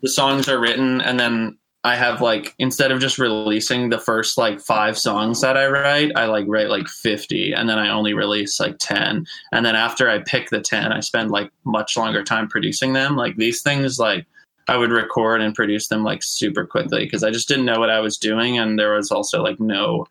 [0.00, 4.38] the songs are written, and then I have like instead of just releasing the first
[4.38, 8.14] like five songs that I write, I like write like 50 and then I only
[8.14, 9.26] release like 10.
[9.50, 13.16] And then after I pick the 10, I spend like much longer time producing them.
[13.16, 14.26] Like these things like
[14.68, 17.90] I would record and produce them like super quickly because I just didn't know what
[17.90, 20.06] I was doing and there was also like no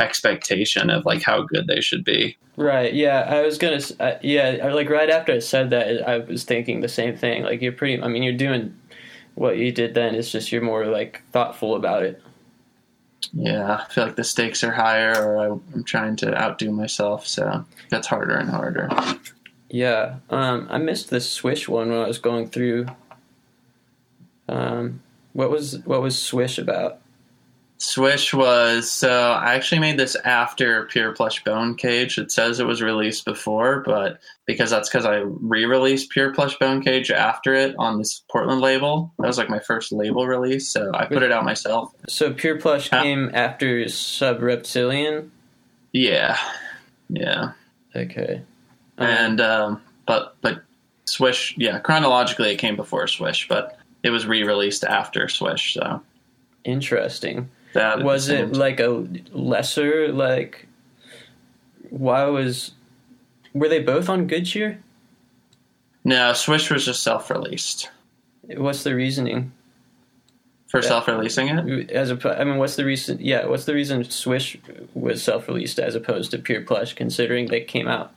[0.00, 2.36] expectation of like how good they should be.
[2.56, 2.92] Right.
[2.92, 3.20] Yeah.
[3.20, 3.80] I was gonna.
[3.98, 4.70] Uh, yeah.
[4.72, 7.42] Like right after I said that, I was thinking the same thing.
[7.42, 8.02] Like you're pretty.
[8.02, 8.76] I mean, you're doing
[9.34, 10.14] what you did then.
[10.14, 12.22] It's just you're more like thoughtful about it.
[13.32, 17.64] Yeah, I feel like the stakes are higher, or I'm trying to outdo myself, so
[17.90, 18.88] that's harder and harder.
[19.68, 22.86] Yeah, um, I missed the Swish one when I was going through.
[24.48, 27.00] Um, what was what was Swish about?
[27.82, 32.18] Swish was so I actually made this after Pure Plush Bone Cage.
[32.18, 36.82] It says it was released before, but because that's because I re-released Pure Plush Bone
[36.82, 39.14] Cage after it on this Portland label.
[39.18, 41.94] That was like my first label release, so I put it out myself.
[42.06, 45.32] So Pure Plush uh, came after Sub Reptilian.
[45.94, 46.36] Yeah,
[47.08, 47.52] yeah.
[47.96, 48.42] Okay.
[48.98, 50.64] Um, and um, but but
[51.06, 55.72] Swish, yeah, chronologically it came before Swish, but it was re-released after Swish.
[55.72, 56.02] So
[56.62, 60.66] interesting that was it like a lesser like
[61.90, 62.72] why was
[63.52, 64.82] were they both on good cheer?
[66.04, 67.90] No swish was just self-released.
[68.56, 69.52] What's the reasoning?
[70.68, 71.90] For self-releasing it?
[71.90, 74.56] As a i mean what's the reason yeah what's the reason swish
[74.94, 78.12] was self-released as opposed to pure plush considering they came out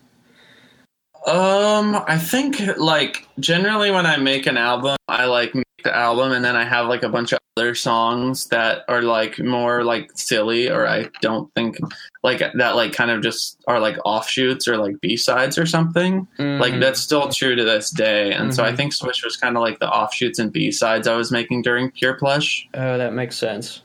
[1.28, 6.32] um i think like generally when i make an album i like make the album
[6.32, 10.10] and then I have like a bunch of other songs that are like more like
[10.16, 11.78] silly or I don't think
[12.24, 16.28] like that like kind of just are like offshoots or like B-sides or something.
[16.40, 16.62] Mm-hmm.
[16.62, 18.32] Like that's still true to this day.
[18.32, 18.52] And mm-hmm.
[18.52, 18.78] so I mm-hmm.
[18.78, 22.16] think Swish was kind of like the offshoots and B-sides I was making during Pure
[22.16, 22.68] Plush.
[22.74, 23.82] Oh, that makes sense.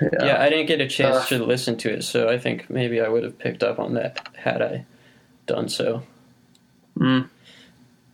[0.00, 2.70] Yeah, yeah I didn't get a chance uh, to listen to it, so I think
[2.70, 4.86] maybe I would have picked up on that had I
[5.46, 6.02] done so.
[6.98, 7.28] Mm.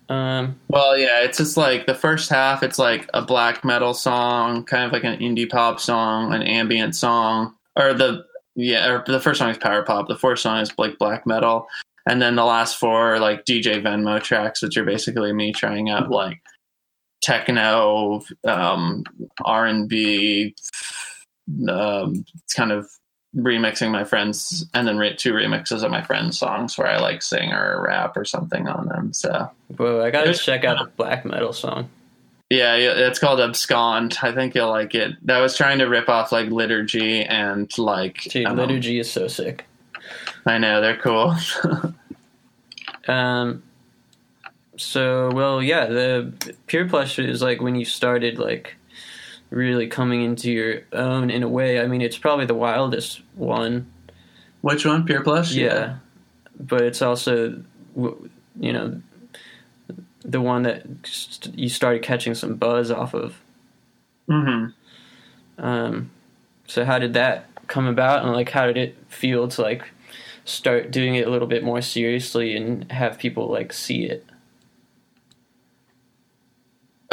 [0.08, 2.62] Um, well, yeah, it's just like the first half.
[2.62, 6.94] It's like a black metal song, kind of like an indie pop song, an ambient
[6.94, 10.08] song, or the yeah, or the first song is power pop.
[10.08, 11.66] The fourth song is like black metal,
[12.06, 15.88] and then the last four are like DJ Venmo tracks, which are basically me trying
[15.88, 16.40] out like
[17.22, 19.04] techno, um,
[19.42, 20.54] R and B,
[21.68, 22.90] um, it's kind of
[23.36, 27.22] remixing my friends and then re- two remixes of my friends' songs where I like
[27.22, 29.12] sing or rap or something on them.
[29.12, 31.88] So, whoa, I gotta check out the black metal song.
[32.50, 34.18] Yeah, it's called Abscond.
[34.22, 35.14] I think you'll like it.
[35.26, 39.26] That was trying to rip off like liturgy and like Dude, um, liturgy is so
[39.26, 39.64] sick.
[40.46, 41.34] I know they're cool.
[43.08, 43.62] um.
[44.76, 48.76] So well, yeah, the pure plush is like when you started like
[49.54, 51.80] really coming into your own in a way.
[51.80, 53.90] I mean, it's probably the wildest one.
[54.60, 55.04] Which one?
[55.04, 55.52] Pure Plush?
[55.52, 55.64] Yeah.
[55.64, 55.96] yeah.
[56.58, 57.62] But it's also,
[57.96, 59.00] you know,
[60.24, 60.84] the one that
[61.54, 63.40] you started catching some buzz off of.
[64.28, 65.64] Mm-hmm.
[65.64, 66.10] Um,
[66.66, 69.90] so how did that come about, and like how did it feel to like
[70.44, 74.26] start doing it a little bit more seriously and have people like see it?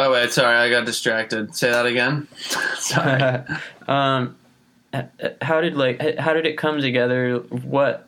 [0.03, 1.55] Oh wait, sorry, I got distracted.
[1.55, 2.27] Say that again.
[2.77, 3.43] sorry.
[3.87, 4.35] um,
[5.41, 7.37] how did like how did it come together?
[7.37, 8.07] What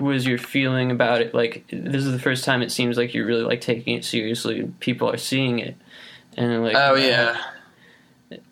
[0.00, 1.34] was your feeling about it?
[1.34, 4.72] Like this is the first time it seems like you're really like taking it seriously.
[4.78, 5.76] People are seeing it,
[6.36, 7.36] and like oh yeah.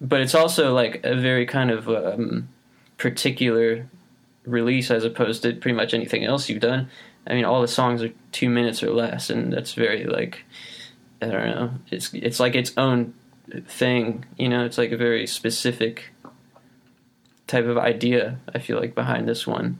[0.00, 2.48] But it's also like a very kind of um,
[2.98, 3.86] particular
[4.44, 6.88] release as opposed to pretty much anything else you've done.
[7.28, 10.44] I mean, all the songs are two minutes or less, and that's very like
[11.22, 11.70] I don't know.
[11.90, 13.14] It's it's like its own
[13.66, 14.24] thing.
[14.36, 16.12] You know, it's like a very specific
[17.46, 18.38] type of idea.
[18.54, 19.78] I feel like behind this one.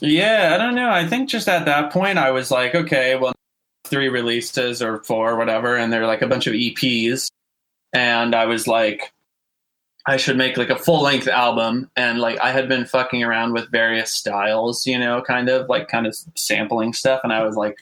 [0.00, 0.90] Yeah, I don't know.
[0.90, 3.34] I think just at that point, I was like, okay, well,
[3.84, 7.28] three releases or four, whatever, and they're like a bunch of EPs,
[7.92, 9.10] and I was like,
[10.06, 13.52] I should make like a full length album, and like I had been fucking around
[13.52, 17.56] with various styles, you know, kind of like kind of sampling stuff, and I was
[17.56, 17.78] like,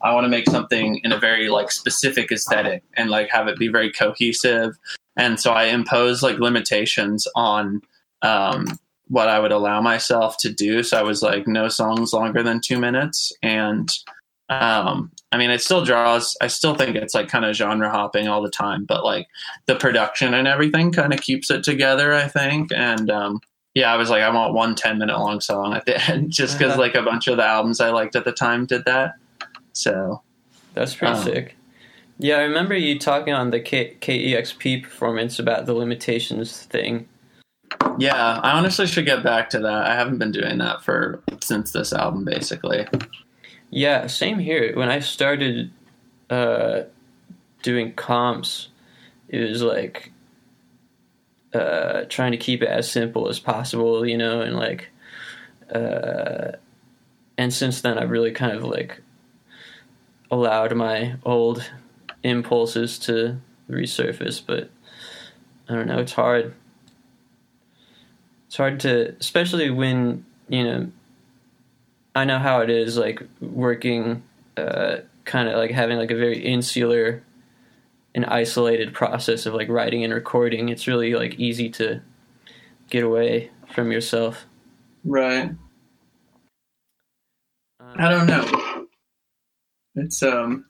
[0.00, 3.58] I want to make something in a very like specific aesthetic and like have it
[3.58, 4.78] be very cohesive,
[5.16, 7.82] and so I imposed like limitations on
[8.22, 10.82] um, what I would allow myself to do.
[10.82, 13.32] So I was like, no songs longer than two minutes.
[13.42, 13.88] And
[14.48, 18.28] um, I mean, it still draws, I still think it's like kind of genre hopping
[18.28, 19.26] all the time, but like
[19.66, 22.70] the production and everything kind of keeps it together, I think.
[22.72, 23.40] And um,
[23.74, 26.56] yeah, I was like, I want one 10 minute long song at the end just
[26.58, 26.80] because Uh-huh.
[26.82, 29.14] like a bunch of the albums I liked at the time did that.
[29.72, 30.22] So
[30.74, 31.56] That's pretty Um, sick.
[32.18, 37.08] Yeah, I remember you talking on the K- KEXP performance about the limitations thing.
[37.98, 39.86] yeah, I honestly should get back to that.
[39.86, 42.86] I haven't been doing that for since this album, basically.
[43.74, 44.76] Yeah, same here.
[44.76, 45.72] When I started
[46.30, 46.82] uh,
[47.64, 48.68] doing comps,
[49.28, 50.12] it was like
[51.52, 54.90] uh, trying to keep it as simple as possible, you know, and like,
[55.74, 56.52] uh,
[57.36, 59.02] and since then I've really kind of like
[60.30, 61.68] allowed my old
[62.22, 64.70] impulses to resurface, but
[65.68, 66.54] I don't know, it's hard.
[68.46, 70.92] It's hard to, especially when, you know,
[72.14, 74.22] I know how it is, like working,
[74.56, 77.22] uh, kind of like having like a very insular
[78.14, 80.68] and isolated process of like writing and recording.
[80.68, 82.00] It's really like easy to
[82.88, 84.46] get away from yourself.
[85.04, 85.50] Right.
[87.96, 88.86] I don't know.
[89.96, 90.64] It's um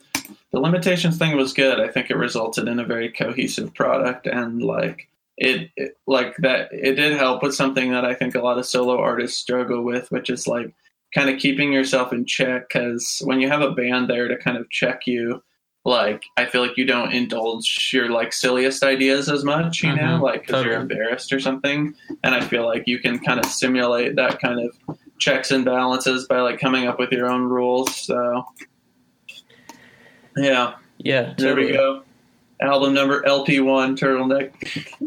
[0.52, 1.80] the limitations thing was good.
[1.80, 6.68] I think it resulted in a very cohesive product and like it, it like that
[6.72, 10.10] it did help with something that I think a lot of solo artists struggle with,
[10.10, 10.72] which is like
[11.14, 14.56] kind of keeping yourself in check cuz when you have a band there to kind
[14.56, 15.42] of check you
[15.84, 20.18] like I feel like you don't indulge your like silliest ideas as much, you know,
[20.18, 21.94] Mhm, like cuz you're embarrassed or something.
[22.22, 26.26] And I feel like you can kind of simulate that kind of checks and balances
[26.26, 27.94] by like coming up with your own rules.
[27.96, 28.44] So
[30.36, 32.02] yeah, Yeah, there we go.
[32.60, 34.52] Album number LP one turtleneck.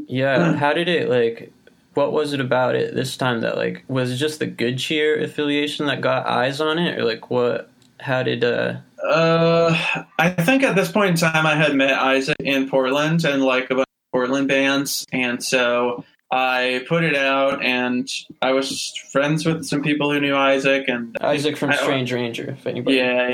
[0.08, 1.52] Yeah, how did it like?
[1.98, 5.20] What was it about it this time that like was it just the Good Cheer
[5.20, 7.72] affiliation that got eyes on it, or like what?
[8.00, 8.76] How did uh?
[9.04, 9.76] Uh,
[10.20, 13.72] I think at this point in time, I had met Isaac in Portland and like
[13.72, 18.08] a bunch of Portland bands, and so I put it out, and
[18.44, 22.52] I was friends with some people who knew Isaac, and Isaac from I- Strange Ranger,
[22.52, 22.98] if anybody.
[22.98, 23.28] Yeah,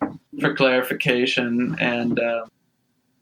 [0.00, 0.10] yeah.
[0.40, 2.46] For clarification, and uh,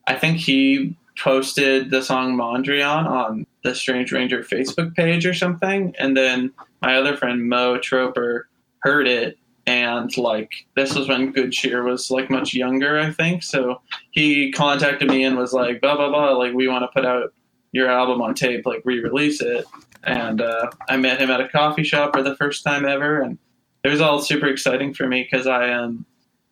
[0.07, 5.95] I think he posted the song Mondrian on the Strange Ranger Facebook page or something,
[5.99, 8.43] and then my other friend Mo Troper
[8.81, 13.43] heard it, and like this was when Good Cheer was like much younger, I think.
[13.43, 17.07] So he contacted me and was like, blah blah blah, like we want to put
[17.07, 17.33] out
[17.73, 19.65] your album on tape, like re-release it.
[20.05, 23.39] And uh, I met him at a coffee shop for the first time ever, and
[23.85, 26.05] it was all super exciting for me because I um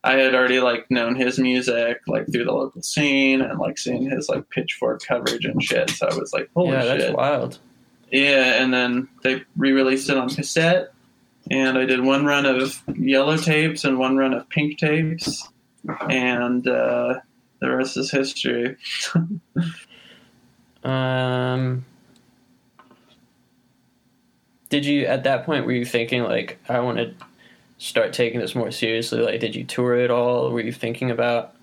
[0.05, 4.11] I had already like known his music like through the local scene and like seeing
[4.11, 5.91] his like pitchfork coverage and shit.
[5.91, 7.59] So I was like, holy yeah, that's wild.
[8.11, 10.93] Yeah, and then they re-released it on cassette,
[11.51, 15.49] and I did one run of yellow tapes and one run of pink tapes,
[16.11, 17.21] and uh,
[17.61, 18.77] the rest is history.
[20.85, 21.85] Um,
[24.69, 27.15] did you at that point were you thinking like I want to
[27.83, 29.21] start taking this more seriously?
[29.21, 30.51] Like, did you tour it all?
[30.51, 31.55] Were you thinking about?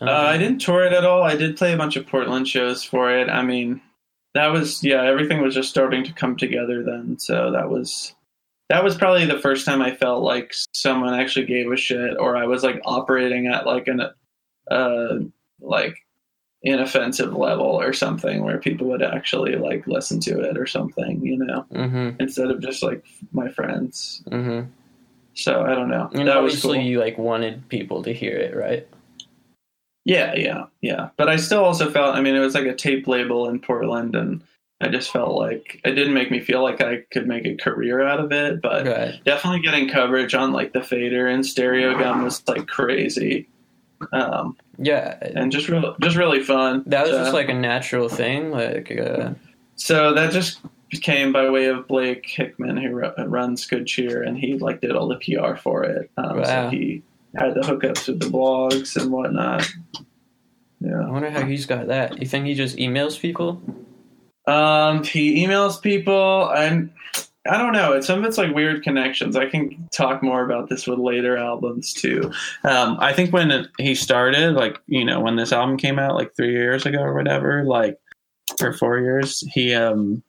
[0.00, 1.22] um, Uh, I didn't tour it at all.
[1.22, 3.28] I did play a bunch of Portland shows for it.
[3.28, 3.80] I mean,
[4.34, 7.18] that was yeah, everything was just starting to come together then.
[7.18, 8.14] So that was
[8.68, 12.36] that was probably the first time I felt like someone actually gave a shit, or
[12.36, 14.02] I was like operating at like an
[14.70, 15.18] uh
[15.60, 15.96] like
[16.62, 21.36] inoffensive level or something where people would actually like listen to it or something, you
[21.38, 22.20] know, Mm-hmm.
[22.20, 24.22] instead of just like my friends.
[24.30, 24.70] Mm-hmm.
[25.34, 26.10] So I don't know.
[26.12, 26.86] And that was obviously, cool.
[26.86, 28.86] you like wanted people to hear it, right?
[30.04, 31.10] Yeah, yeah, yeah.
[31.16, 34.16] But I still also felt, I mean, it was like a tape label in Portland,
[34.16, 34.42] and
[34.80, 38.02] I just felt like it didn't make me feel like I could make a career
[38.02, 38.60] out of it.
[38.62, 43.46] But definitely getting coverage on like the Fader and Stereogum was like crazy,
[44.12, 45.18] um, Yeah.
[45.20, 46.82] and just real, just really fun.
[46.86, 48.50] That was So- just like a natural thing.
[48.50, 49.30] Like, uh,
[49.76, 50.60] so that just
[50.90, 54.92] came by way of Blake Hickman, who ru- runs Good Cheer, and he like did
[54.96, 56.10] all the PR for it.
[56.16, 56.44] Um, Wow.
[56.44, 57.02] So he
[57.36, 59.70] had the hookups with the blogs and whatnot.
[60.80, 61.00] Yeah.
[61.06, 62.20] I wonder how he's got that.
[62.20, 63.62] You think he just emails people?
[64.46, 66.48] Um, he emails people.
[66.52, 66.92] I'm.
[67.50, 67.94] I don't know.
[67.94, 69.34] It's some of it's like weird connections.
[69.34, 72.30] I can talk more about this with later albums too.
[72.64, 76.34] Um, I think when he started, like you know, when this album came out, like
[76.36, 77.98] three years ago or whatever, like
[78.58, 80.22] for four years, he um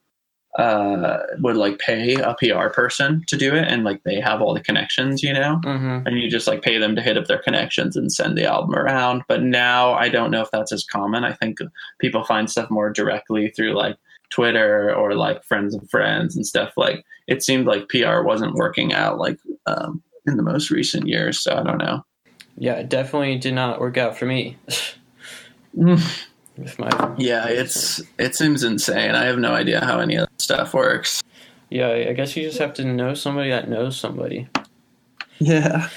[0.57, 4.53] uh would like pay a PR person to do it, and like they have all
[4.53, 6.05] the connections, you know, Mm-hmm.
[6.07, 8.75] and you just like pay them to hit up their connections and send the album
[8.75, 9.23] around.
[9.27, 11.23] But now I don't know if that's as common.
[11.23, 11.59] I think
[11.99, 13.95] people find stuff more directly through like
[14.29, 16.73] Twitter or like friends of friends and stuff.
[16.75, 19.37] Like it seemed like PR wasn't working out like
[19.67, 21.39] um, in the most recent years.
[21.39, 22.03] So I don't know.
[22.57, 24.57] Yeah, it definitely did not work out for me.
[26.57, 29.15] With my yeah, it's it seems insane.
[29.15, 31.21] I have no idea how any of that stuff works.
[31.69, 34.47] yeah, I guess you just have to know somebody that knows somebody.
[35.39, 35.89] Yeah.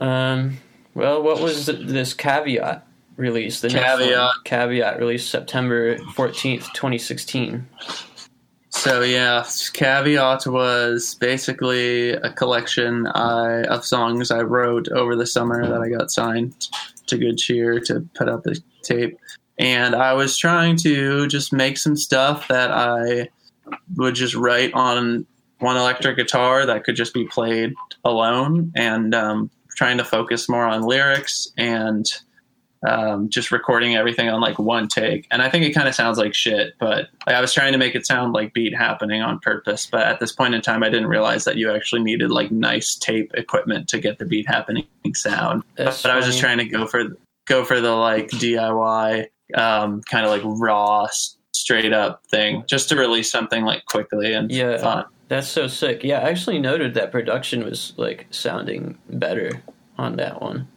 [0.00, 0.58] Um,
[0.94, 3.60] well, what was th- this caveat release?
[3.60, 4.18] The next Caveat.
[4.18, 4.34] one.
[4.44, 7.66] caveat released September fourteenth, twenty sixteen.
[8.70, 15.66] So yeah, Caveat was basically a collection I, of songs I wrote over the summer
[15.66, 16.68] that I got signed
[17.06, 19.18] to Good Cheer to put out the tape,
[19.58, 23.28] and I was trying to just make some stuff that I
[23.96, 25.26] would just write on
[25.58, 27.74] one electric guitar that could just be played
[28.04, 32.06] alone, and um, trying to focus more on lyrics and
[32.86, 35.26] um, just recording everything on like one take.
[35.30, 37.78] And I think it kind of sounds like shit, but like, I was trying to
[37.78, 39.86] make it sound like beat happening on purpose.
[39.90, 42.94] But at this point in time, I didn't realize that you actually needed like nice
[42.94, 45.62] tape equipment to get the beat happening sound.
[45.76, 47.16] That's but I was just trying to go for
[47.46, 51.06] go for the like DIY um, kind of like raw,
[51.52, 54.78] straight up thing, just to release something like quickly and Yeah.
[54.78, 55.04] fun.
[55.28, 56.04] That's so sick.
[56.04, 59.50] Yeah, I actually noted that production was like sounding better
[59.98, 60.68] on that one.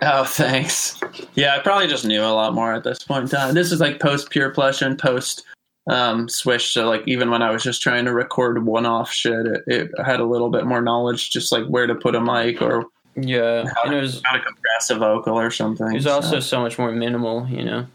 [0.00, 0.98] Oh, thanks.
[1.34, 3.54] Yeah, I probably just knew a lot more at this point in time.
[3.54, 5.44] This is like post Pure Plush and post
[5.88, 6.72] um, Swish.
[6.72, 9.90] So, like, even when I was just trying to record one off shit, it, it
[10.04, 13.64] had a little bit more knowledge, just like where to put a mic or Yeah,
[13.84, 15.88] and it was not a compressive vocal or something.
[15.90, 17.46] it was So, also so much more minimal.
[17.46, 17.86] You know.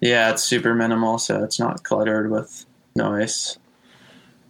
[0.00, 3.58] yeah, it's super minimal, so it's not cluttered with noise.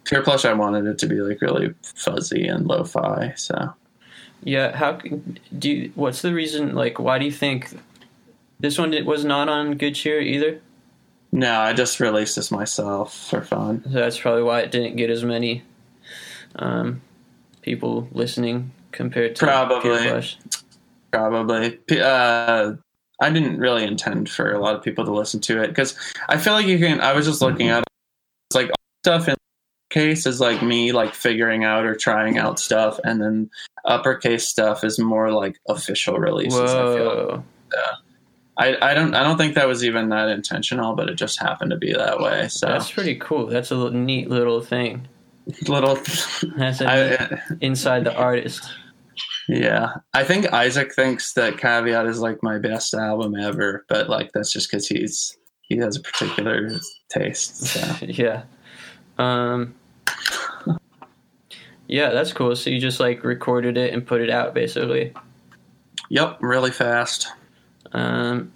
[0.03, 3.33] Pure Plush, I wanted it to be like really fuzzy and lo fi.
[3.37, 3.73] So,
[4.43, 4.99] Yeah, how
[5.57, 6.75] do you, what's the reason?
[6.75, 7.75] Like, why do you think
[8.59, 10.59] this one was not on Good Cheer either?
[11.31, 13.81] no, I just released this myself for fun.
[13.85, 15.63] So that's probably why it didn't get as many
[16.57, 17.01] um,
[17.63, 20.23] people listening compared to Probably.
[21.11, 21.79] Probably.
[21.91, 22.73] Uh,
[23.21, 25.95] I didn't really intend for a lot of people to listen to it because
[26.29, 27.01] I feel like you can.
[27.01, 27.87] I was just looking at it,
[28.49, 28.71] it's like
[29.03, 29.35] stuff in
[29.89, 33.49] case is like me like figuring out or trying out stuff, and then
[33.85, 36.59] uppercase stuff is more like official releases.
[36.59, 37.05] I feel.
[37.05, 37.43] Whoa!
[38.57, 41.71] I, I don't I don't think that was even that intentional, but it just happened
[41.71, 42.47] to be that way.
[42.49, 43.47] So That's pretty cool.
[43.47, 45.07] That's a little, neat little thing.
[45.67, 45.97] little.
[46.57, 48.69] That's a neat inside the artist.
[49.47, 54.31] Yeah, I think Isaac thinks that Caveat is like my best album ever, but like
[54.33, 56.69] that's just because he's he has a particular
[57.09, 57.57] taste.
[57.57, 57.97] So.
[58.01, 58.43] yeah.
[59.17, 59.75] Um.
[61.87, 62.55] Yeah, that's cool.
[62.55, 65.13] So you just like recorded it and put it out, basically.
[66.09, 67.27] Yep, really fast.
[67.91, 68.51] Um,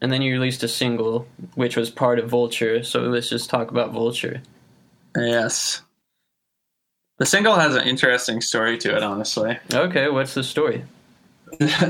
[0.00, 2.82] and then you released a single, which was part of Vulture.
[2.82, 4.42] So let's just talk about Vulture.
[5.16, 5.82] Yes.
[7.20, 9.58] The single has an interesting story to it, honestly.
[9.74, 10.84] Okay, what's the story?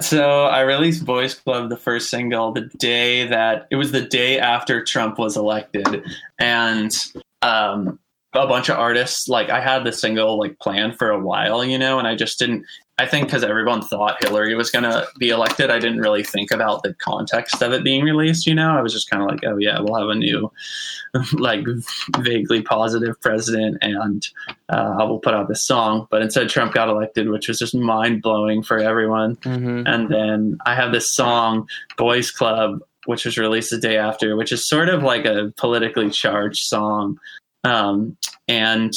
[0.00, 4.40] so I released Boys Club, the first single, the day that it was the day
[4.40, 6.04] after Trump was elected,
[6.40, 6.92] and
[7.42, 8.00] um,
[8.32, 11.78] a bunch of artists like I had the single like planned for a while, you
[11.78, 12.66] know, and I just didn't.
[13.00, 16.50] I think because everyone thought Hillary was going to be elected, I didn't really think
[16.50, 18.46] about the context of it being released.
[18.46, 20.52] You know, I was just kind of like, oh yeah, we'll have a new,
[21.32, 21.64] like
[22.18, 24.28] vaguely positive president, and
[24.68, 26.08] uh, I will put out this song.
[26.10, 29.36] But instead, Trump got elected, which was just mind blowing for everyone.
[29.36, 29.86] Mm-hmm.
[29.86, 34.52] And then I have this song, Boys Club, which was released the day after, which
[34.52, 37.18] is sort of like a politically charged song.
[37.64, 38.92] Um, and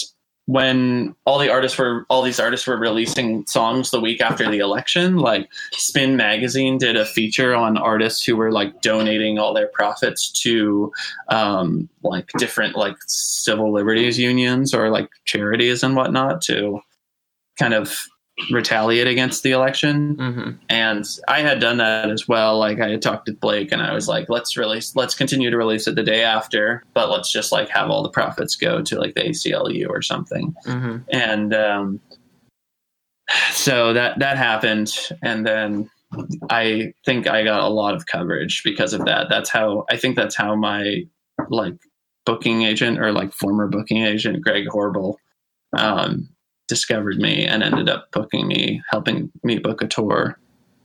[0.46, 4.60] when all the artists were all these artists were releasing songs the week after the
[4.60, 9.68] election like spin magazine did a feature on artists who were like donating all their
[9.68, 10.92] profits to
[11.30, 16.82] um, like different like civil liberties unions or like charities and whatnot to
[17.58, 17.98] kind of
[18.52, 20.52] retaliate against the election Mm-hmm.
[20.70, 22.58] and I had done that as well.
[22.58, 25.58] Like I had talked to Blake, and I was like, "Let's release, let's continue to
[25.58, 29.00] release it the day after, but let's just like have all the profits go to
[29.00, 30.98] like the ACLU or something." Mm-hmm.
[31.12, 32.00] And um,
[33.52, 35.90] so that that happened, and then
[36.50, 39.28] I think I got a lot of coverage because of that.
[39.30, 41.06] That's how I think that's how my
[41.50, 41.76] like
[42.26, 45.20] booking agent or like former booking agent Greg Horble
[45.78, 46.30] um,
[46.74, 50.40] discovered me and ended up booking me, helping me book a tour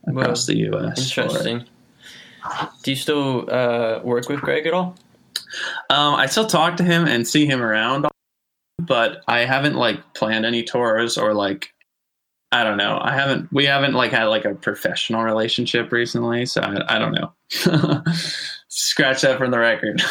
[0.07, 0.99] across the U.S.
[1.17, 1.65] Interesting.
[2.83, 4.95] Do you still uh, work with Greg at all?
[5.89, 8.05] Um, I still talk to him and see him around,
[8.77, 11.73] but I haven't like planned any tours or like
[12.51, 12.99] I don't know.
[13.01, 13.51] I haven't.
[13.51, 17.33] We haven't like had like a professional relationship recently, so I, I don't know.
[18.67, 20.01] Scratch that from the record.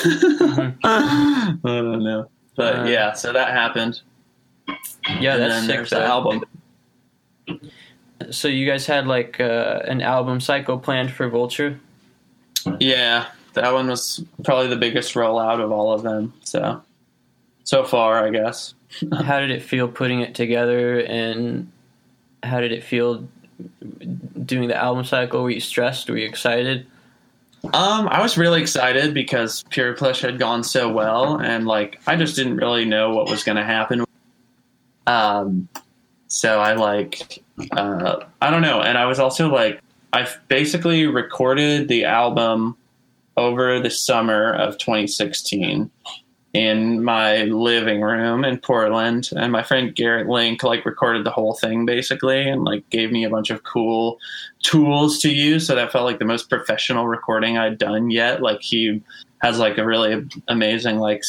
[0.84, 3.12] I don't know, but Uh, yeah.
[3.12, 4.00] So that happened.
[5.20, 5.88] Yeah, and that's sick.
[5.88, 6.44] the album.
[8.30, 11.80] So you guys had like uh, an album cycle planned for Vulture.
[12.78, 16.34] Yeah, that one was probably the biggest rollout of all of them.
[16.44, 16.82] So
[17.64, 18.74] so far, I guess.
[19.24, 21.70] how did it feel putting it together, and
[22.42, 23.26] how did it feel
[24.44, 25.42] doing the album cycle?
[25.42, 26.08] Were you stressed?
[26.08, 26.86] Were you excited?
[27.64, 32.16] Um, I was really excited because Pure Plush had gone so well, and like I
[32.16, 34.04] just didn't really know what was going to happen.
[35.08, 35.68] Um,
[36.28, 37.42] so I like,
[37.72, 39.80] uh, I don't know, and I was also like,
[40.12, 42.76] I basically recorded the album
[43.36, 45.90] over the summer of 2016
[46.54, 51.54] in my living room in Portland, and my friend Garrett Link like recorded the whole
[51.54, 54.18] thing basically, and like gave me a bunch of cool
[54.62, 55.66] tools to use.
[55.66, 58.42] So that felt like the most professional recording I'd done yet.
[58.42, 59.02] Like he
[59.40, 61.22] has like a really amazing like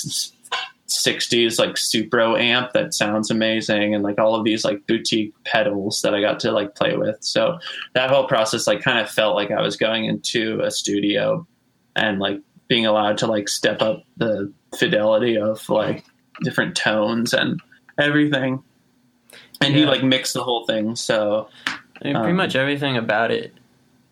[0.90, 6.02] 60s like Supro amp that sounds amazing, and like all of these like boutique pedals
[6.02, 7.18] that I got to like play with.
[7.22, 7.60] So
[7.94, 11.46] that whole process like kind of felt like I was going into a studio
[11.96, 16.06] and like being allowed to like step up the fidelity of like
[16.44, 17.60] different tones and
[17.98, 18.62] everything.
[19.62, 19.90] And he Yeah.
[19.90, 20.96] like mixed the whole thing.
[20.96, 21.74] So I
[22.06, 23.54] mean, pretty Um, much everything about it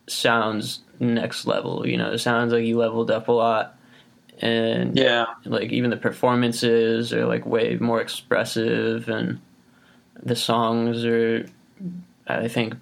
[0.08, 1.88] sounds next level.
[1.88, 3.77] You know, it sounds like you leveled up a lot,
[4.40, 9.42] and yeah, like even the performances are like way more expressive, and
[10.22, 11.46] the songs are,
[12.28, 12.76] I think,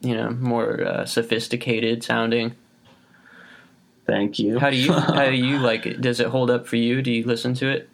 [0.00, 2.54] you know, more uh, sophisticated sounding.
[4.06, 4.58] thank you.
[4.58, 6.00] How do you how do you like it?
[6.00, 7.02] Does it hold up for you?
[7.02, 7.88] Do you listen to it?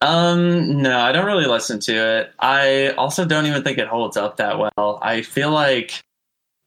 [0.00, 2.32] Um, no, I don't really listen to it.
[2.38, 4.98] I also don't even think it holds up that well.
[5.00, 6.02] I feel like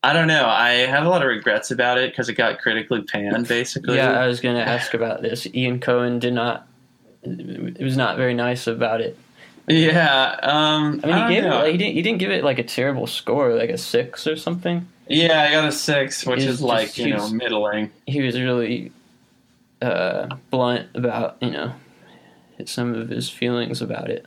[0.10, 0.45] I don't know.
[0.47, 3.97] I have a lot of regrets about it because it got critically panned, basically.
[3.97, 5.45] Yeah, I was going to ask about this.
[5.53, 6.66] Ian Cohen did not.
[7.24, 9.18] It was not very nice about it.
[9.68, 10.38] Yeah.
[10.41, 11.49] Um, I mean, don't he gave it.
[11.49, 11.93] Like, he didn't.
[11.95, 14.88] He didn't give it like a terrible score, like a six or something.
[15.10, 17.91] yeah, I got a six, which is like just- you know middling.
[18.05, 18.93] He was really
[19.82, 21.74] uh, blunt about you know
[22.66, 24.26] some of his feelings about it.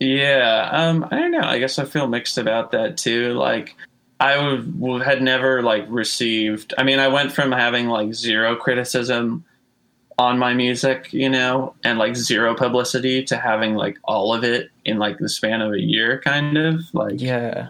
[0.00, 1.40] Yeah, um, I don't know.
[1.42, 3.32] I guess I feel mixed about that too.
[3.32, 3.74] Like,
[4.20, 6.74] I would, had never like received.
[6.76, 9.44] I mean, I went from having like zero criticism
[10.18, 14.70] on my music, you know, and like zero publicity to having like all of it
[14.84, 17.20] in like the span of a year, kind of like.
[17.20, 17.68] Yeah,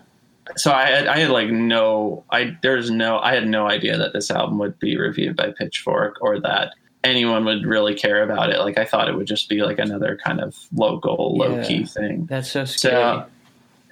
[0.56, 4.14] So I had, I had like no, I there's no, I had no idea that
[4.14, 6.72] this album would be reviewed by Pitchfork or that
[7.04, 8.58] anyone would really care about it.
[8.60, 12.24] Like I thought it would just be like another kind of local, low key thing.
[12.24, 12.94] that's so scary.
[12.94, 13.26] So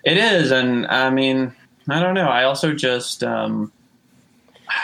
[0.04, 1.54] It is, and I mean,
[1.88, 2.28] I don't know.
[2.28, 3.72] I also just, um,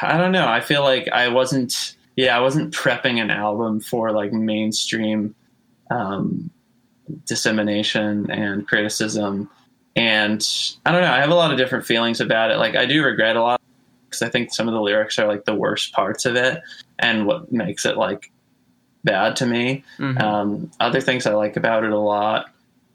[0.03, 0.47] I don't know.
[0.47, 5.35] I feel like I wasn't, yeah, I wasn't prepping an album for like mainstream
[5.91, 6.51] um,
[7.27, 9.51] dissemination and criticism.
[9.97, 10.47] And
[10.87, 11.13] I don't know.
[11.13, 12.57] I have a lot of different feelings about it.
[12.57, 13.61] Like, I do regret a lot
[14.09, 16.63] because I think some of the lyrics are like the worst parts of it
[16.99, 18.31] and what makes it like
[19.05, 19.85] bad to me.
[19.99, 20.21] Mhm.
[20.21, 22.51] Um, other things I like about it a lot,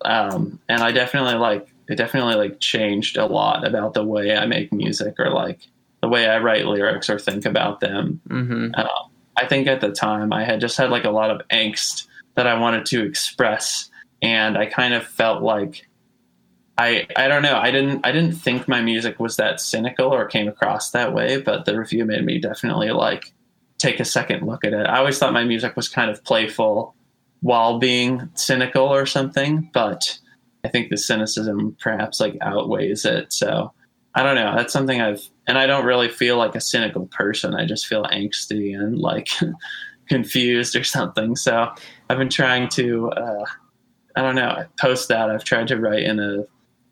[0.06, 1.96] um, and I definitely like it.
[1.96, 5.60] Definitely like changed a lot about the way I make music or like
[6.02, 8.22] the way I write lyrics or think about them.
[8.30, 8.72] Mhm.
[9.40, 12.48] I think at the time I had just had like a lot of angst that
[12.48, 13.90] I wanted to express,
[14.22, 15.88] and I kind of felt like
[16.78, 20.26] I I don't know I didn't I didn't think my music was that cynical or
[20.26, 23.34] came across that way, but the review made me definitely like
[23.80, 24.86] take a second look at it.
[24.88, 26.96] I always thought my music was kind of playful
[27.42, 30.18] while being cynical or something, but
[30.68, 33.32] I think the cynicism perhaps like outweighs it.
[33.32, 33.72] So
[34.14, 34.54] I don't know.
[34.54, 37.56] That's something I've, and I don't really feel like a cynical person.
[37.56, 39.30] I just feel angsty and like
[40.10, 41.38] confused or something.
[41.38, 41.72] So
[42.10, 43.46] I've been trying to, uh,
[44.18, 45.30] I don't know, post that.
[45.30, 46.46] I've tried to write in a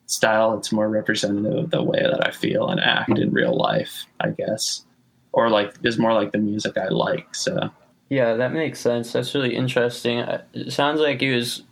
[0.06, 4.06] style that's more representative of the way that I feel and act in real life,
[4.22, 4.86] I guess,
[5.34, 7.36] or like is more like the music I like.
[7.36, 7.72] So
[8.08, 9.12] Yeah, that makes sense.
[9.12, 10.20] That's really interesting.
[10.54, 11.64] It sounds like he was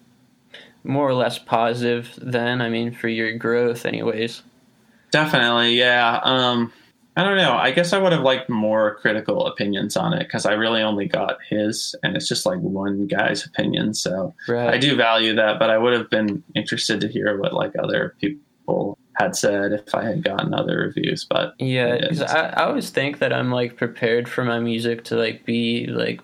[0.83, 2.61] more or less positive then.
[2.61, 4.41] I mean, for your growth, anyways.
[5.11, 6.19] Definitely, yeah.
[6.23, 6.73] Um,
[7.15, 7.53] I don't know.
[7.53, 11.07] I guess I would have liked more critical opinions on it because I really only
[11.07, 13.93] got his, and it's just like one guy's opinion.
[13.93, 14.73] So Right.
[14.73, 18.15] I do value that, but I would have been interested to hear what like other
[18.19, 21.25] people had said if I had gotten other reviews.
[21.29, 25.15] But Yeah, because I, I always think that I'm like prepared for my music to
[25.15, 26.19] like be like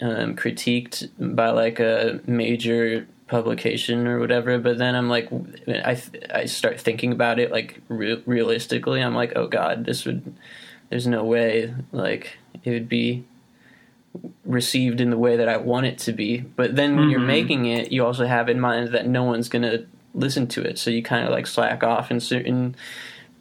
[0.00, 4.58] um, critiqued by like a major publication or whatever.
[4.58, 5.28] But then I'm like,
[5.68, 6.00] I
[6.32, 9.02] I start thinking about it like re- realistically.
[9.02, 10.34] I'm like, oh god, this would.
[10.90, 13.24] There's no way like it would be
[14.44, 16.38] received in the way that I want it to be.
[16.38, 17.26] But then when you're Mhm.
[17.26, 19.80] making it, you also have in mind that no one's gonna
[20.14, 22.74] listen to it, so you kind of like slack off in certain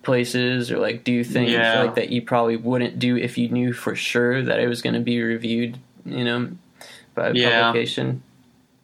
[0.04, 1.82] places or like do things Yeah.
[1.82, 4.94] like that you probably wouldn't do if you knew for sure that it was going
[4.94, 6.50] to be reviewed, you know,
[7.16, 7.64] by Yeah.
[7.64, 8.22] publication.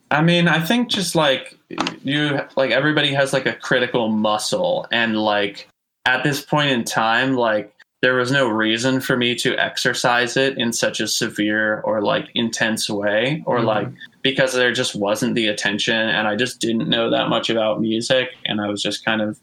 [0.09, 1.57] I mean, I think just like
[2.03, 5.67] you, like everybody has like a critical muscle, and like
[6.05, 10.57] at this point in time, like there was no reason for me to exercise it
[10.57, 13.65] in such a severe or like intense way, or Mhm.
[13.65, 13.87] like
[14.21, 18.29] because there just wasn't the attention, and I just didn't know that much about music,
[18.45, 19.39] and I was just kind of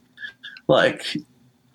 [0.69, 1.17] like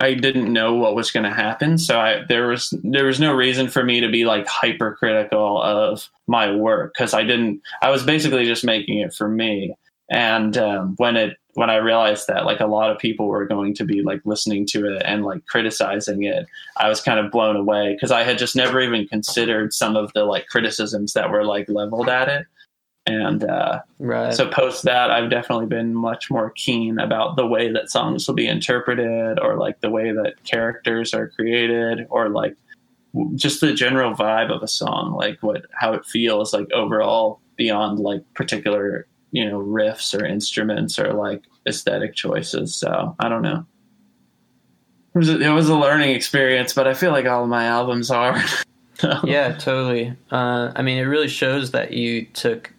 [0.04, 3.34] I didn't know what was going to happen, so I there was there was no
[3.34, 7.62] reason for me to be like hypercritical of my work because I didn't.
[7.80, 9.74] I was basically just making it for me,
[10.10, 13.74] and um, when it when I realized that like a lot of people were going
[13.76, 16.46] to be like listening to it and like criticizing it,
[16.76, 20.12] I was kind of blown away because I had just never even considered some of
[20.12, 22.46] the like criticisms that were like leveled at it.
[23.06, 24.32] And uh, Right.
[24.32, 28.34] so post that, I've definitely been much more keen about the way that songs will
[28.34, 32.56] be interpreted, or like the way that characters are created, or like
[33.12, 37.40] w- just the general vibe of a song, like what how it feels like overall
[37.56, 42.74] beyond like particular you know riffs or instruments or like aesthetic choices.
[42.74, 43.66] So I don't know.
[45.14, 47.66] It was a, it was a learning experience, but I feel like all of my
[47.66, 48.42] albums are.
[49.24, 50.16] Yeah, totally.
[50.30, 52.72] Uh, I mean, it really shows that you took,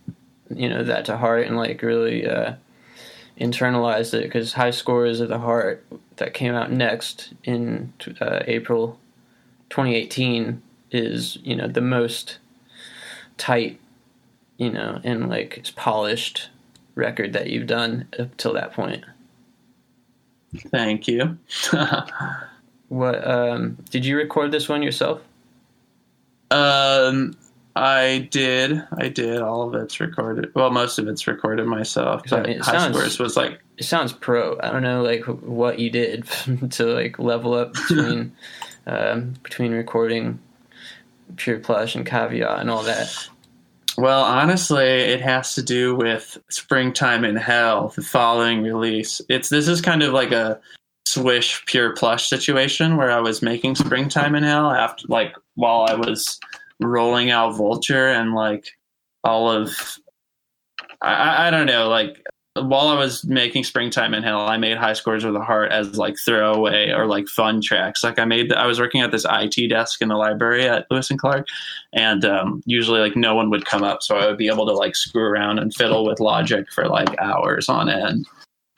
[0.49, 2.53] you know, that to heart and like really uh,
[3.39, 4.23] internalized it.
[4.23, 5.85] Because High Scores of the Heart
[6.17, 8.99] that came out next in uh, April
[9.69, 12.37] 2018 is, you know, the most
[13.37, 13.79] tight,
[14.57, 16.49] you know, and like polished
[16.95, 19.03] record that you've done up till that point.
[20.71, 21.37] Thank you.
[22.89, 25.21] What um, did you record this one yourself?
[26.51, 27.35] Um,
[27.75, 28.81] I did.
[28.97, 29.41] I did.
[29.41, 30.49] All of it's recorded.
[30.55, 32.21] Well, most of it's recorded myself.
[32.29, 34.57] But it High sounds- Scores was like, it sounds pro.
[34.61, 36.25] I don't know like what you did
[36.71, 38.31] to like level up between
[38.87, 40.39] um, between recording
[41.35, 43.27] Pure Plush and Caveat and all that.
[43.97, 49.19] well, honestly, it has to do with Springtime in Hell, the following release.
[49.27, 50.61] It's this is kind of like a
[51.05, 55.95] Swish Pure Plush situation where I was making Springtime in Hell after like while I
[55.95, 56.39] was
[56.81, 58.65] rolling out Vulture and like
[59.23, 59.71] all of
[61.01, 62.21] I- I, don't know like
[62.55, 65.97] while I was making Springtime in Hell, I made High Scores with a Heart as
[65.97, 68.01] like throwaway or like fun tracks.
[68.01, 71.09] Like I made, I was working at this IT desk in the library at Lewis
[71.09, 71.47] and Clark,
[71.91, 74.71] and um, usually like no one would come up, so I would be able to
[74.71, 78.25] like screw around and fiddle with Logic for like hours on end.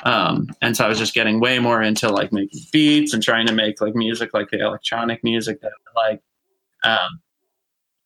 [0.04, 3.46] Um, and so I was just getting way more into like making beats and trying
[3.46, 6.22] to make like music, like the electronic music that like.
[6.84, 7.22] Um,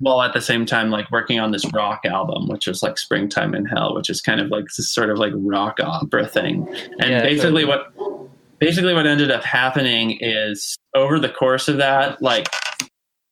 [0.02, 3.54] while at the same time like working on this rock album which was like springtime
[3.54, 6.68] in hell which is kind of like this sort of like rock opera thing.
[6.99, 7.66] And Yeah, basically totally.
[7.66, 8.30] what
[8.60, 12.47] basically what ended up happening is over the course of that like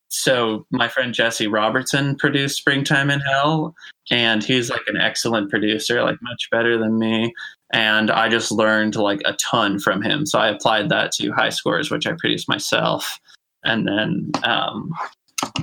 [0.10, 3.76] so my friend jesse robertson produced springtime in hell
[4.12, 7.34] and he's like an excellent producer like much better than me.
[7.72, 10.26] And i just learned like a ton from him.
[10.26, 13.20] So i applied that to high scores which i produced myself.
[13.64, 14.92] And then um,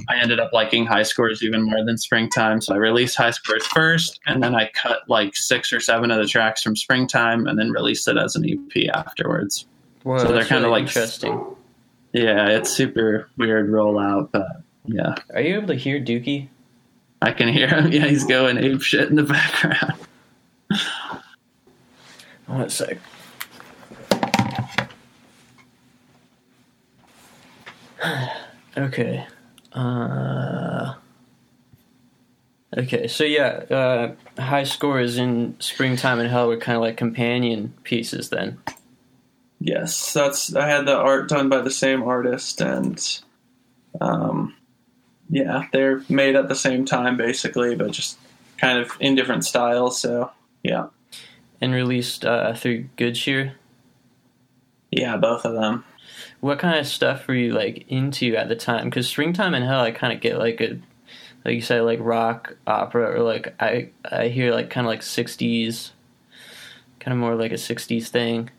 [0.09, 2.61] I ended up liking high scores even more than springtime.
[2.61, 6.19] So I released high scores first, and then I cut like six or seven of
[6.19, 9.67] the tracks from springtime, and then released it as an EP afterwards.
[10.03, 11.45] Whoa, So they're kinda really like- interesting.
[12.13, 14.47] Yeah, it's super weird rollout, but
[14.87, 16.49] yeah, Are you able to hear Dookie?
[17.21, 17.93] I can hear him.
[17.93, 19.95] Yeah, he's going ape shit in the background.
[22.47, 22.99] One sec.
[28.79, 29.27] okay.
[29.77, 30.95] Uh,
[32.77, 37.75] okay, so yeah, uh, high scores in Springtime and Hell were kind of like companion
[37.85, 38.59] pieces then.
[39.61, 40.55] Yes, that's.
[40.55, 42.99] I had the art done by the same artist, and
[44.01, 44.55] um,
[45.29, 48.19] yeah, they're made at the same time basically, but just
[48.59, 50.01] kind of in different styles.
[50.01, 50.31] So
[50.63, 50.87] yeah.
[51.61, 53.55] And released uh, through Good Cheer.
[54.91, 55.85] Yeah, both of them.
[56.41, 58.85] What kind of stuff were you like into at the time?
[58.85, 60.79] Because Springtime in Hell, I kind of get like a,
[61.45, 65.01] like you said, like rock opera, or like I I hear like kind of like
[65.01, 65.91] '60s,
[67.01, 68.51] kind of more like a '60s thing.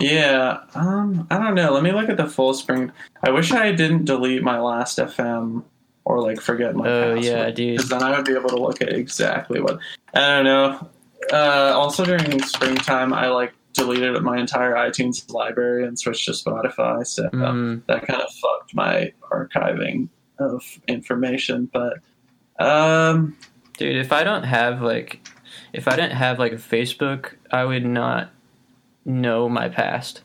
[0.00, 1.72] Yeah, um, I don't know.
[1.72, 2.90] Let me look at the full spring.
[3.22, 5.62] I wish I didn't delete my last FM
[6.04, 6.88] or like forget my.
[6.88, 7.76] Oh password, yeah, dude.
[7.76, 9.78] Because then I would be able to look at exactly what.
[10.14, 10.88] I don't know.
[11.32, 17.06] Uh, also during springtime, I like deleted my entire iTunes library and switched to Spotify.
[17.06, 17.82] So Mm.
[17.86, 20.08] that kind of fucked my archiving
[20.38, 21.68] of information.
[21.72, 21.98] But
[22.58, 23.36] um,
[23.76, 25.26] Dude, if I don't have like,
[25.72, 28.30] if I didn't have like a Facebook, I would not
[29.04, 30.22] know my past.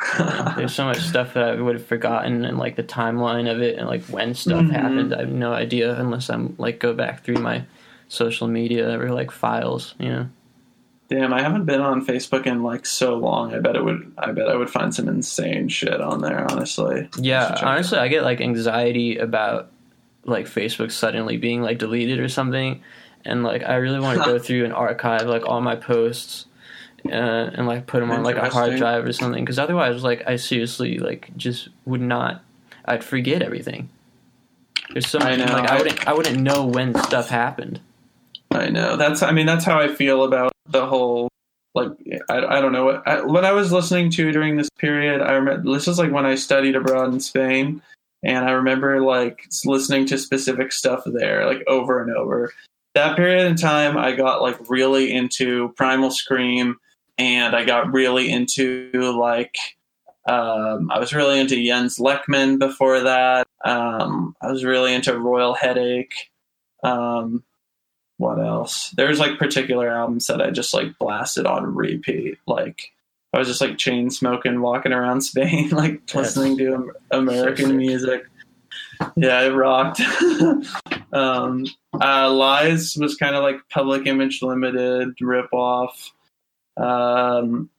[0.56, 3.78] There's so much stuff that I would have forgotten, and like the timeline of it,
[3.78, 4.70] and like when stuff Mhm.
[4.72, 7.64] happened, I have no idea unless I'm like go back through my
[8.08, 9.94] social media or like files.
[9.98, 10.28] You know.
[11.10, 13.52] Damn, I haven't been on Facebook in like so long.
[13.54, 14.12] I bet it would.
[14.16, 16.50] I bet I would find some insane shit on there.
[16.50, 17.08] Honestly.
[17.18, 19.70] Yeah, honestly, I get like anxiety about
[20.24, 22.82] like Facebook suddenly being like deleted or something,
[23.24, 26.46] and like I really want to go through and archive like all my posts
[27.06, 29.44] uh, and like put them on like a hard drive or something.
[29.44, 32.42] Because otherwise, like I seriously like just would not.
[32.84, 33.90] I'd forget everything.
[34.92, 37.80] There's so I much know, like I I- wouldn't I wouldn't know when stuff happened.
[38.52, 38.96] I know.
[38.96, 39.22] That's.
[39.22, 41.28] I mean, that's how I feel about the whole.
[41.74, 41.92] Like,
[42.28, 45.20] I, I don't know what I, what I was listening to during this period.
[45.22, 47.80] I remember this is like when I studied abroad in Spain,
[48.24, 52.52] and I remember like listening to specific stuff there, like over and over.
[52.94, 56.76] That period in time, I got like really into Primal Scream,
[57.18, 59.56] and I got really into like.
[60.28, 63.46] Um, I was really into Jens Lekman before that.
[63.64, 66.14] Um, I was really into Royal Headache.
[66.82, 67.42] Um,
[68.20, 68.90] what else?
[68.90, 72.36] There's like particular albums that I just like blasted on repeat.
[72.46, 72.92] Like
[73.32, 78.26] I was just like chain smoking, walking around Spain, like listening to American music.
[79.16, 80.00] Yeah, it rocked.
[81.14, 81.64] um,
[81.98, 86.12] uh, Lies was kind of like Public Image Limited rip off.
[86.76, 87.70] Um,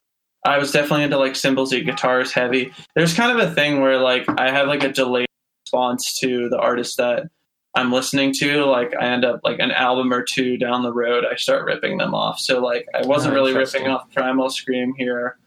[0.44, 2.74] I was definitely into like cymbals and guitars heavy.
[2.96, 5.28] There's kind of a thing where like I have like a delayed
[5.68, 7.30] response to the artist that
[7.74, 8.66] I'm listening to.
[8.66, 11.98] Like I end up like an album or two down the road, I start ripping
[11.98, 12.40] them off.
[12.40, 15.38] So like I wasn't Oh, really ripping off Primal Scream here,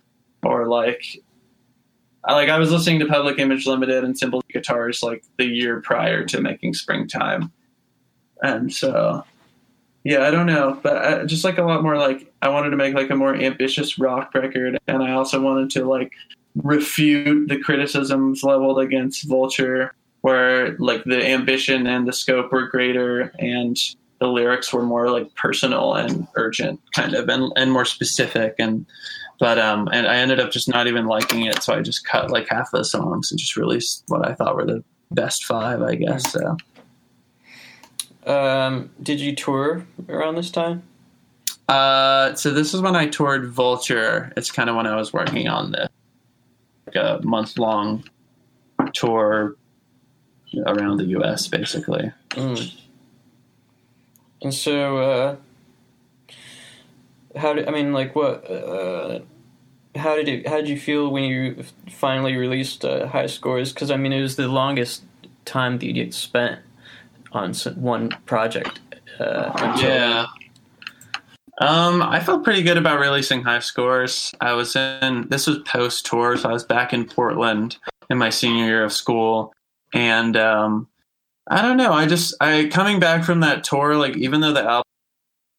[0.43, 1.05] or like.
[2.27, 5.83] I, like I was listening to Public Image Limited and Simple Guitars like the year
[5.83, 7.53] prior to making Springtime,
[8.43, 9.23] and so
[10.05, 12.77] yeah, I don't know, but I, just like a lot more like I wanted to
[12.77, 16.13] make like a more ambitious rock record, and I also wanted to like
[16.63, 19.95] refute the criticisms leveled against Vulture,
[20.25, 23.77] where like the ambition and the scope were greater, and
[24.21, 28.87] the lyrics were more like personal and urgent, kind of, and and more specific, and
[29.39, 32.31] but um, and I ended up just not even liking it, so I just cut
[32.31, 35.83] like half of the songs and just released what I thought were the best five,
[35.83, 36.33] I guess.
[36.33, 36.57] So.
[38.25, 40.85] Um, did you tour around this time?
[41.69, 44.33] Uh, so this is when I toured Vulture.
[44.39, 45.91] It's kind of when I was working on the
[46.87, 48.05] like a month long
[48.95, 49.57] tour
[50.67, 51.49] around the U.S.
[51.49, 52.13] Basically.
[52.31, 52.81] Mm.
[54.43, 55.37] And so, uh,
[57.37, 57.93] how did I mean?
[57.93, 58.49] Like, what?
[58.51, 59.21] Uh,
[59.97, 60.49] how did it?
[60.49, 63.73] How did you feel when you finally released uh, High Scores?
[63.73, 65.03] Because I mean, it was the longest
[65.45, 66.61] time that you get spent
[67.33, 68.81] on one project.
[69.19, 70.27] Uh, until,
[71.61, 74.35] Um, I felt pretty good about releasing high scores.
[74.41, 77.77] I was in this was post tour, so I was back in Portland
[78.11, 79.53] in my senior year of school,
[79.95, 80.89] and um,
[81.49, 81.93] I don't know.
[81.93, 84.83] I just I coming back from that tour, like even though the album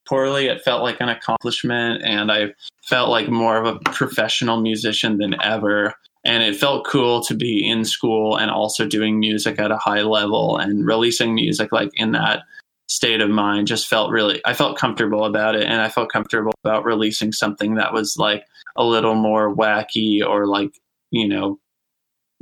[0.07, 5.17] poorly, it felt like an accomplishment, and I felt like more of a professional musician
[5.17, 5.95] than ever.
[6.25, 10.01] And it felt cool to be in school and also doing music at a high
[10.01, 12.43] level and releasing music like in that
[12.87, 16.53] state of mind just felt really i felt comfortable about it and i felt comfortable
[16.63, 20.69] about releasing something that was like a little more wacky or like
[21.09, 21.57] you know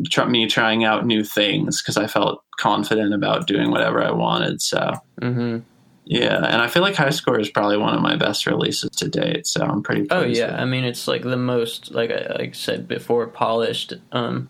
[0.10, 4.62] tr- me trying out new things because i felt confident about doing whatever i wanted
[4.62, 5.60] so hmm
[6.06, 9.08] yeah and i feel like high score is probably one of my best releases to
[9.08, 12.56] date so i'm pretty Oh yeah, I mean, it's like the most, like I, like
[12.56, 14.50] said before, polished, um,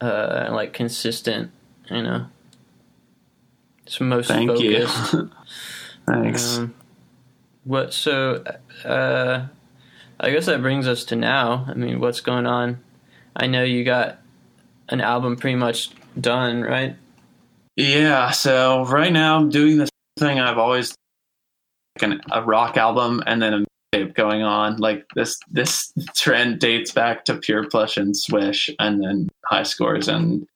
[0.00, 1.50] uh, like consistent.
[1.90, 2.26] You know,
[3.86, 5.12] it's most thank focused.
[5.14, 5.30] you
[6.06, 6.74] thanks Um,
[7.64, 7.92] what?
[7.94, 8.44] So,
[8.84, 9.46] uh,
[10.20, 11.64] I guess that brings us to now.
[11.68, 12.80] I mean, what's going on?
[13.34, 14.18] I know you got
[14.88, 16.96] an album pretty much done, right?
[17.76, 20.94] Yeah, so right now I'm doing this thing I've always
[21.96, 24.76] like an, a rock album and then a tape going on.
[24.76, 30.08] Like this this trend dates back to Pure Plush and Swish, and then High Scores
[30.08, 30.46] and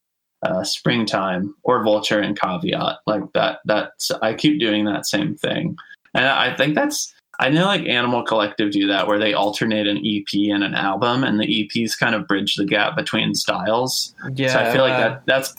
[0.43, 2.99] uh, Springtime or Vulture and Caveat.
[3.07, 3.61] Like that.
[3.65, 5.77] That's I keep doing that same thing,
[6.15, 7.15] and I think that's.
[7.41, 11.23] I know like Animal Collective do that where they alternate an EP and an album,
[11.23, 14.15] and the EPs kind of bridge the gap between styles.
[14.35, 15.55] Yeah, so I feel like that that's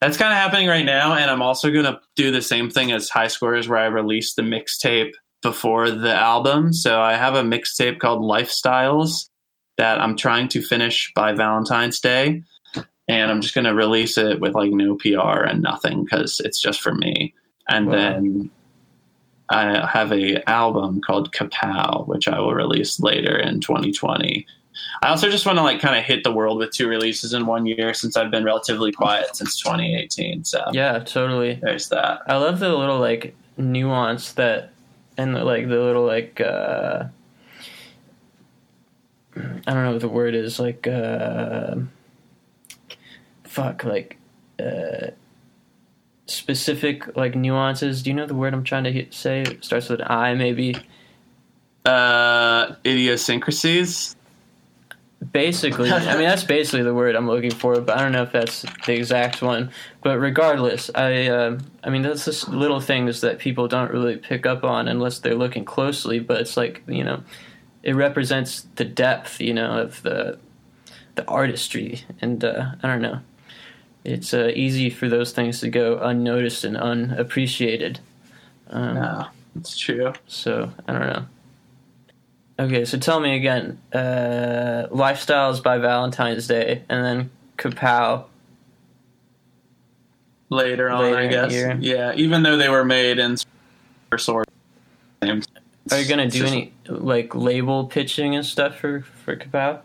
[0.00, 3.08] that's kind of happening right now, and I'm also gonna do the same thing as
[3.08, 5.12] High Scores, where I release the mixtape
[5.42, 6.72] before the album.
[6.72, 9.28] So I have a mixtape called Lifestyles
[9.78, 12.42] that I'm trying to finish by Valentine's Day,
[13.08, 16.80] and I'm just gonna release it with like no PR and nothing because it's just
[16.80, 17.34] for me.
[17.68, 17.92] And Wow.
[17.92, 18.50] then
[19.48, 24.46] I have a album called Kapow, which I will release later in 2020.
[25.02, 27.46] I also just want to like kind of hit the world with two releases in
[27.46, 30.44] one year since I've been relatively quiet since 2018.
[30.44, 31.58] So Yeah, totally.
[31.62, 32.22] there's that.
[32.26, 34.72] I love the little like nuance that,
[35.16, 37.04] and the, like the little like uh,
[39.36, 40.86] I don't know what the word is like.
[40.86, 41.76] Uh,
[43.44, 44.18] fuck, like
[44.58, 45.08] uh,
[46.26, 48.02] specific like nuances.
[48.02, 49.42] Do you know the word I'm trying to hit, say?
[49.42, 50.76] It starts with I, maybe.
[51.84, 54.16] Uh, idiosyncrasies.
[55.32, 58.32] Basically, I mean that's basically the word I'm looking for, but I don't know if
[58.32, 59.70] that's the exact one.
[60.02, 64.44] But regardless, I um I mean that's just little things that people don't really pick
[64.44, 66.18] up on unless they're looking closely.
[66.18, 67.22] But it's like you know,
[67.82, 70.38] it represents the depth, you know, of the
[71.14, 73.20] the artistry, and uh, I don't know.
[74.06, 77.98] It's uh, easy for those things to go unnoticed and unappreciated.
[78.70, 79.26] Um, No,
[79.56, 80.12] it's true.
[80.28, 81.26] so I don't know.
[82.58, 83.78] Okay, so tell me again.
[83.92, 88.26] Uh, Lifestyles by Valentine's Day, and then Kapow.
[90.50, 91.52] Later on, Later I guess.
[91.52, 91.76] year.
[91.80, 93.36] Yeah, even though they were made in
[94.16, 94.48] sort.
[95.22, 99.80] Are you gonna do just- any like label pitching and stuff for for Kapow?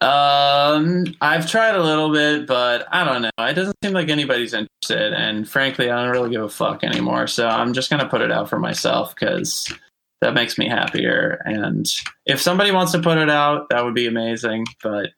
[0.00, 3.46] Um, I've tried a little bit, but I don't know.
[3.46, 7.26] It doesn't seem like anybody's interested, and frankly, I don't really give a fuck anymore.
[7.26, 9.72] So I'm just gonna put it out for myself because
[10.20, 11.40] that makes me happier.
[11.44, 11.86] And
[12.24, 14.66] if somebody wants to put it out, that would be amazing.
[14.82, 15.10] But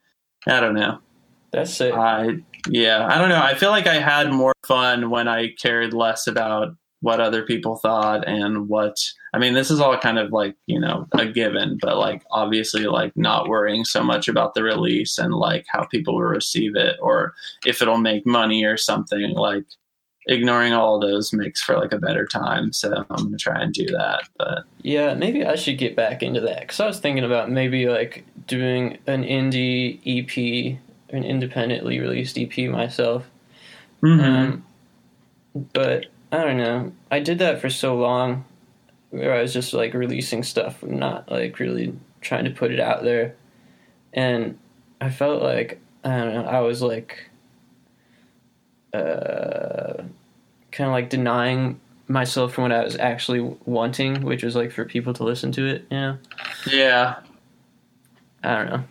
[0.47, 0.99] I don't know.
[1.51, 1.93] That's it.
[1.93, 3.41] I yeah, I don't know.
[3.41, 7.77] I feel like I had more fun when I cared less about what other people
[7.77, 8.97] thought and what
[9.33, 12.85] I mean, this is all kind of like, you know, a given, but like obviously
[12.85, 16.97] like not worrying so much about the release and like how people will receive it
[17.01, 17.33] or
[17.65, 19.65] if it'll make money or something like
[20.27, 22.71] ignoring all those makes for like a better time.
[22.71, 26.23] So I'm going to try and do that, but Yeah, maybe I should get back
[26.23, 31.99] into that because I was thinking about maybe like doing an indie EP, an independently
[31.99, 33.29] released EP myself.
[34.03, 34.21] Mm-hmm.
[34.21, 34.65] Um,
[35.73, 36.91] but I don't know.
[37.09, 38.45] I did that for so long,
[39.11, 43.03] where I was just like releasing stuff, not like really trying to put it out
[43.03, 43.35] there,
[44.13, 44.57] and
[45.01, 46.45] I felt like I don't know.
[46.45, 47.29] I was like,
[48.93, 50.03] uh,
[50.71, 54.85] kind of like denying myself from what I was actually wanting, which was like for
[54.85, 55.85] people to listen to it.
[55.89, 56.17] You know,
[56.67, 57.19] yeah.
[58.43, 58.83] I don't know.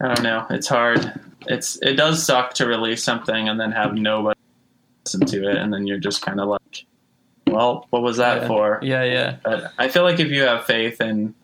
[0.00, 0.46] I don't know.
[0.50, 1.20] It's hard.
[1.46, 4.37] It's it does suck to release something and then have nobody
[5.14, 6.84] listen to it, and then you're just kind of like,
[7.46, 8.48] well, what was that yeah.
[8.48, 8.78] for?
[8.82, 11.34] Yeah, yeah, But I feel like if you have faith in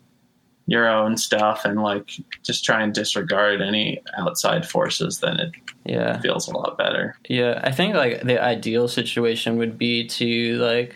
[0.67, 2.11] your own stuff and like
[2.43, 5.51] just try and disregard any outside forces, then it
[5.83, 6.19] yeah.
[6.21, 7.17] feels a lot better.
[7.27, 10.95] Yeah, I think like the ideal situation would be to like,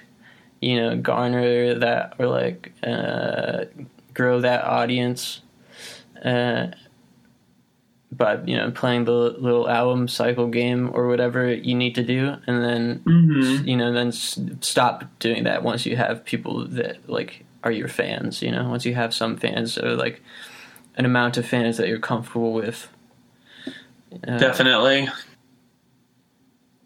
[0.62, 3.66] you know, garner that or like uh,
[4.14, 5.42] grow that audience,
[6.24, 6.68] uh,
[8.12, 12.36] by you know playing the little album cycle game or whatever you need to do,
[12.48, 13.68] and then Mm-hmm.
[13.68, 17.88] you know then s- stop doing that once you have people that like are your
[17.88, 18.42] fans.
[18.42, 20.22] You know, once you have some fans or like
[20.96, 22.88] an amount of fans that you're comfortable with.
[24.28, 25.08] Uh, Definitely.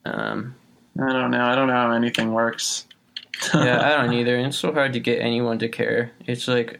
[0.05, 0.55] Um,
[0.99, 1.43] I don't know.
[1.45, 2.85] I don't know how anything works.
[3.53, 4.35] yeah, I don't either.
[4.35, 6.11] And it's so hard to get anyone to care.
[6.27, 6.79] It's like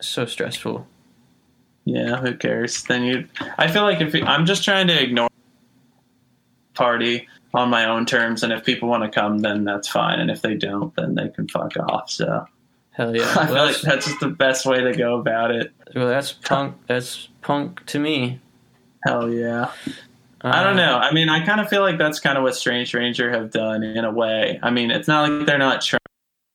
[0.00, 0.86] so stressful.
[1.84, 2.82] Yeah, who cares?
[2.84, 3.26] Then you.
[3.58, 5.28] I feel like if you, I'm just trying to ignore
[6.74, 10.30] party on my own terms, and if people want to come, then that's fine, and
[10.30, 12.10] if they don't, then they can fuck off.
[12.10, 12.46] So
[12.92, 13.22] Hell yeah.
[13.38, 15.72] I feel like that's, that's just the best way to go about it.
[15.94, 16.76] well, that's punk.
[16.86, 18.40] That's punk to me.
[19.06, 19.72] Hell yeah!
[20.42, 20.98] I don't Uh, know.
[20.98, 23.82] I mean, I kind of feel like that's kind of what Strange Ranger have done
[23.82, 24.60] in a way.
[24.62, 25.84] I mean, it's not like they're not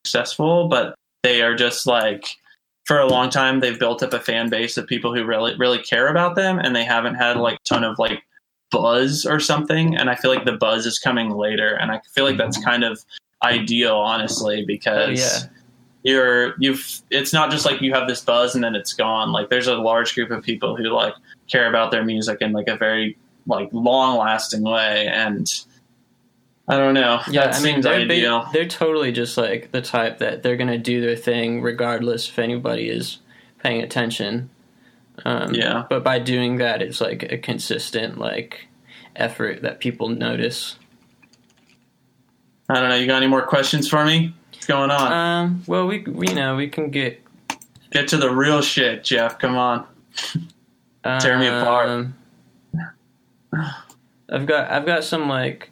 [0.05, 2.37] successful, but they are just like
[2.85, 5.79] for a long time they've built up a fan base of people who really really
[5.79, 8.23] care about them, and they haven't had like ton of like
[8.71, 9.95] buzz or something.
[9.95, 12.69] And I feel like the buzz is coming later, and I feel like that's mm-hmm.
[12.69, 13.03] kind of
[13.43, 15.49] ideal, honestly, because Oh, yeah.
[16.03, 19.49] you're you've it's not just like you have this buzz and then it's gone like
[19.49, 21.13] there's a large group of people who like
[21.49, 23.17] care about their music in like a very
[23.47, 25.65] like long lasting way and
[26.67, 28.07] i don't know Yeah, that I mean they're
[28.53, 32.89] they're totally just like the type that they're gonna do their thing regardless if anybody
[32.89, 33.19] is
[33.59, 34.49] paying attention.
[35.23, 35.85] Um, Yeah.
[35.89, 38.67] But by doing that, it's like a consistent like
[39.15, 40.77] effort that people notice.
[42.69, 45.63] i don't know you got any more questions for me what's going on Um.
[45.67, 47.21] Well, we we- you know we can get
[47.91, 49.85] get to the real shit jeff come on
[51.19, 51.87] Tear me apart.
[51.89, 52.15] um,
[54.29, 55.69] I've got I've got some like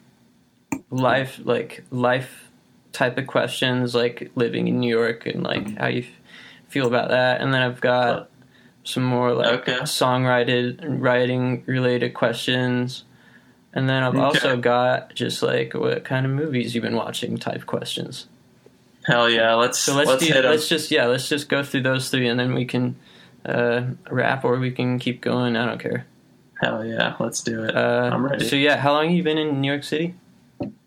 [0.90, 2.50] life like life
[2.92, 6.08] type of questions like living in New York and like how you f-
[6.68, 8.30] feel about that, and then I've got
[8.84, 9.78] some more like Okay.
[9.82, 13.04] songwriting writing related questions,
[13.72, 14.24] and then I've Okay.
[14.24, 18.26] also got just like what kind of movies you've been watching type questions.
[19.06, 22.10] hell yeah let's So let's let's do, let's just yeah let's just go through those
[22.10, 22.96] three, and then we can
[23.44, 25.56] uh, wrap or we can keep going.
[25.56, 26.06] I don't care.
[26.60, 29.38] hell yeah let's do it Uh, i'm ready So yeah, how long have you been
[29.38, 30.14] in New York City?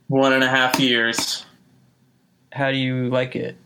[0.08, 1.46] One and a half years
[2.52, 3.58] How do you like it?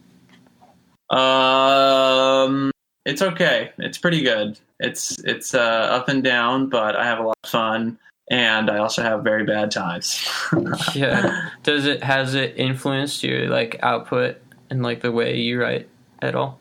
[1.12, 2.72] Um,
[3.06, 3.72] it's okay.
[3.78, 4.60] It's pretty good.
[4.80, 8.78] It's it's uh, up and down, but I have a lot of fun, and I
[8.78, 10.28] also have very bad times.
[10.96, 11.50] Yeah.
[11.64, 14.38] Does it has it influenced your like output
[14.70, 15.88] and like the way you write
[16.22, 16.60] at all?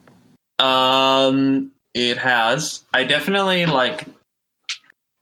[0.58, 2.84] Um, it has.
[2.92, 4.06] I definitely like.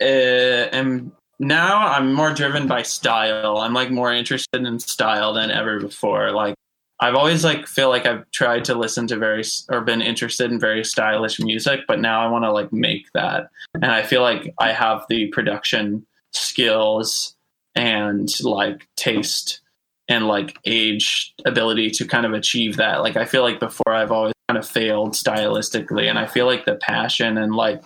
[0.01, 3.59] Uh, am now I'm more driven by style.
[3.59, 6.33] I'm like more interested in style than ever before.
[6.33, 6.55] Like
[7.01, 10.59] I've always like feel like I've tried to listen to very or been interested in
[10.59, 14.53] very stylish music, but now I want to like make that, and I feel like
[14.59, 17.37] I have the production skills
[17.77, 19.61] and like taste
[20.09, 23.03] and like age ability to kind of achieve that.
[23.03, 26.65] Like I feel like before I've always kind of failed stylistically, and I feel like
[26.65, 27.81] the passion and like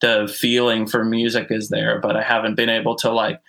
[0.00, 3.40] the feeling for music is there, but I haven't been able to like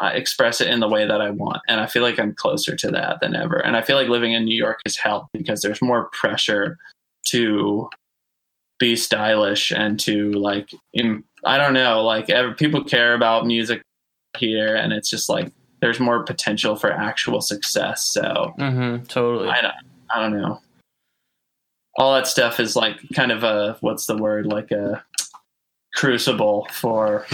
[0.00, 1.60] uh, express it in the way that I want.
[1.68, 3.56] And I feel like I'm closer to that than ever.
[3.58, 6.78] And I feel like living in New York has helped because there's more pressure
[7.28, 7.88] to
[8.80, 13.82] be stylish and to like, Im- I don't know, like ev- people care about music
[14.36, 18.04] here, and it's just like there's more potential for actual success.
[18.04, 19.04] So Mm-hmm.
[19.04, 19.48] Totally.
[19.48, 19.74] I don't,
[20.12, 20.60] I don't know.
[21.96, 25.04] All that stuff is like kind of a what's the word like a
[25.94, 27.26] crucible for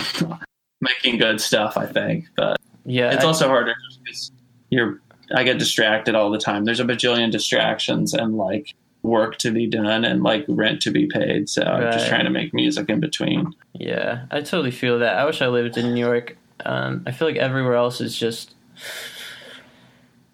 [0.81, 1.77] making good stuff.
[1.77, 3.13] I think, but yeah.
[3.13, 4.33] it's I- also harder because
[4.71, 5.01] you're.
[5.33, 6.65] I get distracted all the time.
[6.65, 11.07] There's a bajillion distractions and like work to be done and like rent to be
[11.07, 11.49] paid.
[11.49, 13.55] So I'm just trying to make music in between.
[13.73, 14.25] yeah.
[14.33, 15.17] I totally feel that.
[15.19, 16.37] I wish I lived in New York.
[16.65, 18.55] Um, I feel like everywhere else is just,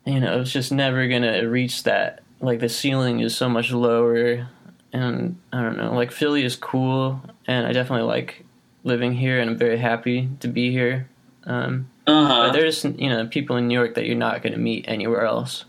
[0.07, 2.23] you know, it's just never gonna reach that.
[2.41, 4.49] Like the ceiling is so much lower,
[4.93, 5.95] and I don't know.
[5.95, 8.45] Like Philly is cool, and I definitely like
[8.85, 11.09] living here, and I'm very happy to be here.
[11.45, 12.53] Um, Uh But huh.
[12.53, 15.65] there's you know people in New York that you're not going to meet anywhere else.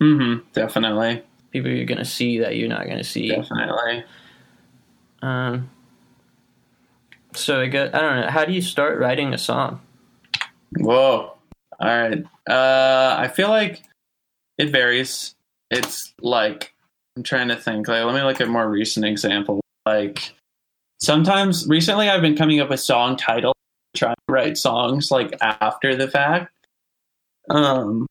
[0.00, 0.40] Mm-hmm.
[0.52, 1.22] Definitely.
[1.50, 3.28] People you're going to see that you're not going to see.
[3.28, 4.04] Definitely.
[5.20, 5.68] Um,
[7.34, 8.30] so I guess I don't know.
[8.30, 9.80] How do you start writing a song?
[10.78, 11.32] Whoa.
[11.80, 12.24] All right.
[12.48, 13.82] Uh, I feel like
[14.58, 15.34] it varies.
[15.70, 16.74] It's like
[17.16, 17.88] I'm trying to think.
[17.88, 19.60] Like, let me look at more recent examples.
[19.86, 20.32] Like,
[21.00, 23.54] sometimes recently I've been coming up with song titles,
[23.96, 26.52] trying to write songs like after the fact.
[27.48, 28.06] Um,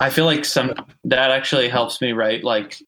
[0.00, 2.80] I feel like some that actually helps me write like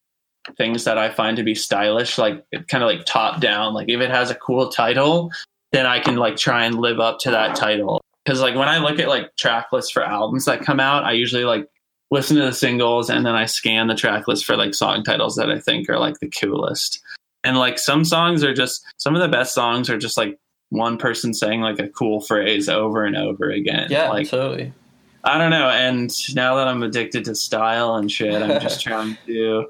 [0.56, 3.74] things that I find to be stylish, like kind of like top down.
[3.74, 5.30] Like if it has a cool title,
[5.72, 8.78] then I can like try and live up to that title because like when I
[8.78, 11.68] look at like track lists for albums that come out, I usually like
[12.10, 15.36] listen to the singles and then I scan the track list for like song titles
[15.36, 17.00] that I think are like the coolest.
[17.44, 20.38] And like some songs are just some of the best songs are just like
[20.70, 23.88] one person saying like a cool phrase over and over again.
[23.90, 24.72] Yeah, like totally.
[25.24, 25.68] I don't know.
[25.68, 29.66] And now that I'm addicted to style and shit, I'm just trying to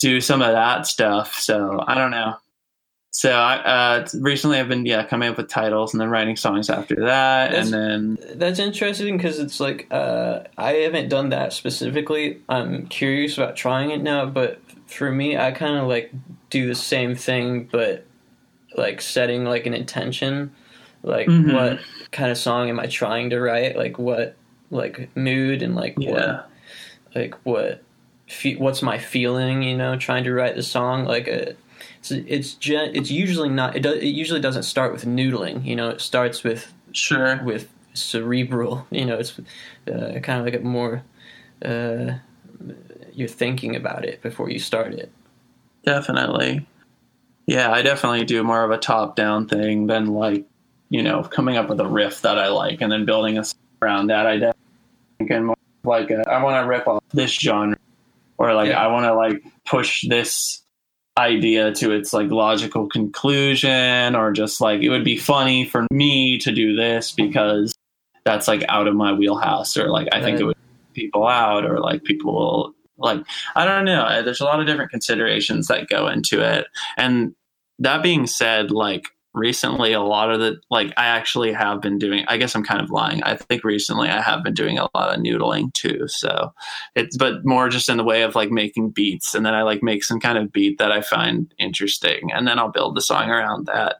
[0.00, 1.34] do some of that stuff.
[1.34, 2.36] So I don't know.
[3.16, 6.68] So I uh, recently I've been yeah coming up with titles and then writing songs
[6.68, 11.54] after that, That's- and then That's interesting because it's like uh, I haven't done that
[11.54, 12.42] specifically.
[12.50, 16.12] I'm curious about trying it now, but for me, I kind of like
[16.50, 18.04] do the same thing, but
[18.76, 20.52] like setting like an intention,
[21.02, 21.54] like Mhm.
[21.54, 21.80] what
[22.12, 23.78] kind of song am I trying to write?
[23.78, 24.36] Like what
[24.70, 26.50] like mood and like yeah, what
[27.14, 27.82] like what
[28.28, 29.62] fe- what's my feeling?
[29.62, 31.56] You know, trying to write the song like a.
[32.10, 35.76] It's it's, gen- it's usually not it, do, it usually doesn't start with noodling you
[35.76, 38.86] know it starts with sure, with cerebral.
[38.90, 39.38] You know, it's
[39.88, 41.02] uh, kind of like a more,
[41.64, 42.14] uh,
[43.12, 45.10] you're thinking about it before you start it.
[45.84, 46.66] Definitely.
[47.46, 50.44] Yeah, I definitely do more of a top down thing than like,
[50.88, 53.44] you know, coming up with a riff that I like and then building a
[53.82, 54.26] around that.
[54.26, 54.56] I definitely
[55.18, 57.76] think more like a, I want to rip off this genre
[58.38, 58.82] or like Yeah.
[58.82, 60.62] I want to like push this
[61.18, 66.36] idea to its like logical conclusion or just like it would be funny for me
[66.38, 67.74] to do this because
[68.24, 70.40] that's like out of my wheelhouse or like I think Right.
[70.40, 70.56] it would
[70.92, 74.66] people out or like people will like I don't know uh, there's a lot of
[74.66, 77.34] different considerations that go into it and
[77.78, 82.24] that being said like recently a lot of the like I actually have been doing
[82.26, 83.22] I guess I'm kind of lying.
[83.22, 86.52] I think recently I have been doing a lot of noodling too so
[86.96, 89.82] it's but more just in the way of like making beats and then I like
[89.82, 93.28] make some kind of beat that I find interesting and then I'll build the song
[93.28, 93.96] around that.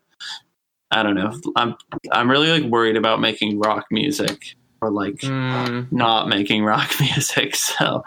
[0.90, 1.38] I don't know.
[1.54, 1.76] I'm
[2.10, 7.54] I'm really like worried about making rock music or like Mm, not making rock music
[7.54, 8.02] so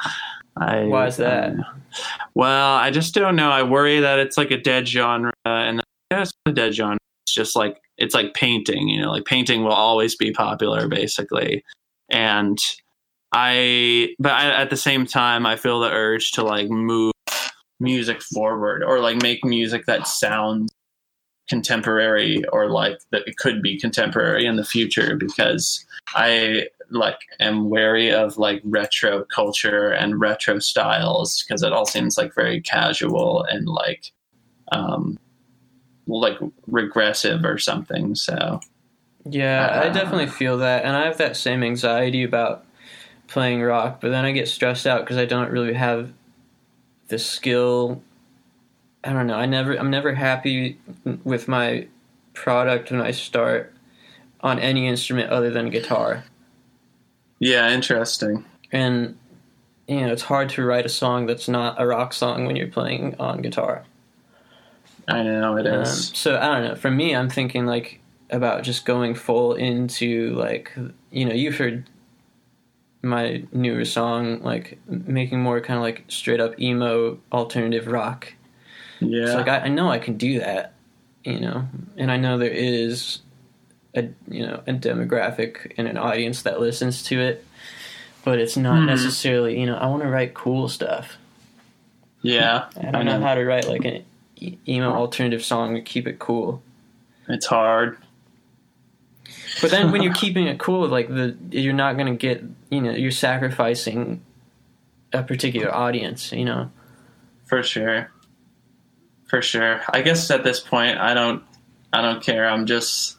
[0.58, 1.52] I Why is that?
[1.52, 1.64] I
[2.34, 3.52] well I just don't know.
[3.52, 6.98] I worry that it's like a dead genre and yeah, it's not a dead genre
[7.30, 11.64] it's just like it's like painting you know like painting will always be popular basically.
[12.12, 12.58] And
[13.32, 17.14] I, but I, at the same time, I feel the urge to like move
[17.80, 20.72] music forward or like make music that sounds
[21.48, 27.70] contemporary or like that it could be contemporary in the future because I like am
[27.70, 33.44] wary of like retro culture and retro styles because it all seems like very casual
[33.44, 34.12] and like
[34.72, 35.18] um
[36.10, 36.38] like
[36.68, 38.60] regressive or something so
[39.26, 42.66] yeah, I Uh, definitely feel that, and I have that same anxiety about
[43.28, 44.00] playing rock.
[44.02, 46.12] But then I get stressed out because I don't really have
[47.10, 48.02] the skill.
[49.04, 49.36] I don't know.
[49.36, 49.76] I never.
[49.76, 50.80] I'm never happy
[51.24, 51.88] with my
[52.34, 53.74] product when I start
[54.42, 56.26] on any instrument other than guitar.
[57.40, 59.18] yeah interesting and
[59.88, 62.68] you know it's hard to write a song that's not a rock song when you're
[62.68, 63.86] playing on guitar
[65.10, 66.12] I know it um, is.
[66.16, 66.76] so i don't know.
[66.76, 68.00] For me i'm thinking like
[68.30, 70.72] about just going full into like
[71.12, 71.86] you know you've heard
[73.02, 78.34] my newer song like making more kind of like straight up emo alternative rock.
[79.00, 80.74] Yeah so like I, I know i can do that
[81.24, 81.68] you know?
[81.98, 83.20] And i know there is
[83.96, 87.46] a you know a demographic and an audience that listens to it
[88.26, 88.86] but it's not Mhm.
[88.88, 91.18] necessarily you know i want to write cool stuff.
[92.22, 93.20] Yeah i don't know.
[93.22, 94.04] how to write like an
[94.68, 96.62] emo alternative song to keep it cool
[97.28, 97.98] It's hard.
[99.62, 102.82] but then when you're keeping it cool like the you're not going to get you
[102.82, 104.22] know you're sacrificing
[105.14, 106.70] a particular audience you know
[107.46, 108.12] For sure.
[109.28, 109.82] For sure.
[109.94, 111.44] I guess at this point I don't
[111.94, 112.48] I don't care.
[112.48, 113.18] I'm just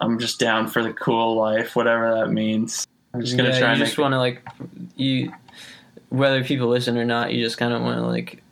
[0.00, 2.86] I'm just down for the cool life, whatever that means.
[3.14, 4.42] I'm just gonna yeah, try you and just want to like
[4.96, 5.32] you
[6.08, 8.42] whether people listen or not you just kind of want to like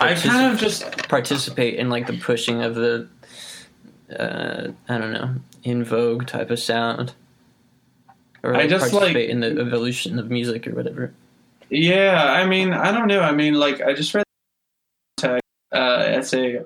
[0.00, 3.08] I kind of just participate in like the pushing of the
[4.18, 5.34] uh i don't know
[5.64, 7.14] in vogue type of sound.
[8.42, 11.12] Or I like, just, like- in the evolution of music or whatever.
[11.70, 13.20] Yeah, I mean, I don't know.
[13.20, 14.24] I mean, like I just read
[15.22, 15.38] uh,
[15.72, 16.60] essay,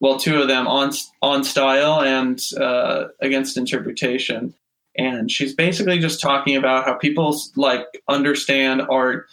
[0.00, 0.92] well, two of them on
[1.22, 4.52] on style and uh, against interpretation,
[4.98, 9.26] and she's basically just talking about how people like understand art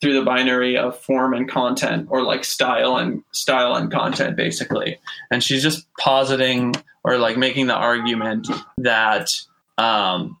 [0.00, 4.98] through the binary of form and content, or like style and style and content, basically.
[5.30, 6.74] And she's just positing
[7.04, 8.48] or like making the argument
[8.78, 9.30] that.
[9.78, 10.38] Um,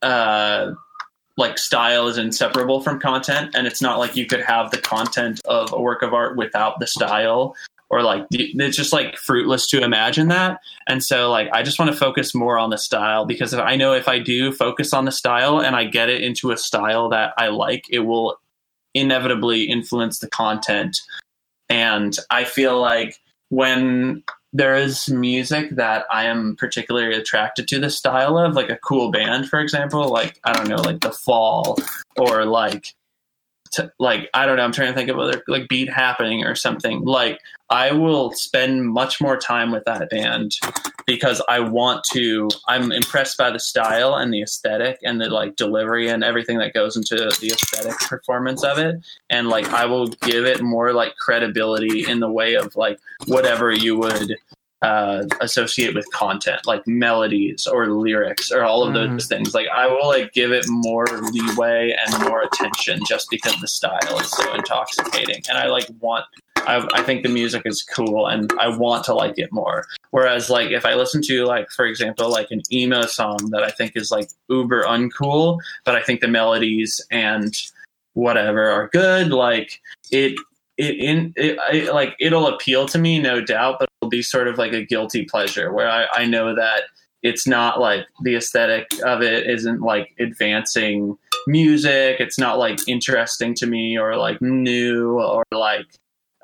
[0.00, 0.72] uh,
[1.38, 5.40] like style is inseparable from content and it's not like you could have the content
[5.46, 7.54] of a work of art without the style
[7.90, 11.90] or like it's just like fruitless to imagine that and so like i just want
[11.90, 15.12] to focus more on the style because i know if i do focus on the
[15.12, 18.36] style and i get it into a style that i like it will
[18.94, 20.96] inevitably influence the content
[21.68, 23.20] and i feel like
[23.50, 28.78] when there is music that I am particularly attracted to the style of, like a
[28.78, 31.78] cool band, for example, like I don't know, like The Fall,
[32.16, 32.94] or like,
[33.98, 37.04] like I don't know, I'm trying to think of other like Beat Happening or something.
[37.04, 37.40] Like
[37.70, 40.56] I will spend much more time with that band
[41.06, 42.48] because I want to.
[42.66, 46.72] I'm impressed by the style and the aesthetic and the like delivery and everything that
[46.72, 48.96] goes into the aesthetic performance of it,
[49.28, 53.72] and like I will give it more like credibility in the way of like whatever
[53.72, 54.36] you would
[54.82, 59.54] uh, associate with content, like melodies or lyrics or all of those things.
[59.54, 64.18] Like I will like give it more leeway and more attention just because the style
[64.20, 66.24] is so intoxicating, and I like want.
[66.66, 69.86] I, I think the music is cool, and I want to like it more.
[70.10, 73.70] Whereas, like, if I listen to, like, for example, like an emo song that I
[73.70, 77.54] think is like uber uncool, but I think the melodies and
[78.18, 79.30] whatever are good.
[79.30, 79.80] Like
[80.10, 80.38] it,
[80.76, 84.48] it in it, it, like it'll appeal to me, no doubt, but it'll be sort
[84.48, 86.84] of like a guilty pleasure where I, I know that
[87.22, 92.16] it's not like the aesthetic of it isn't like advancing music.
[92.20, 95.86] It's not like interesting to me or like new or like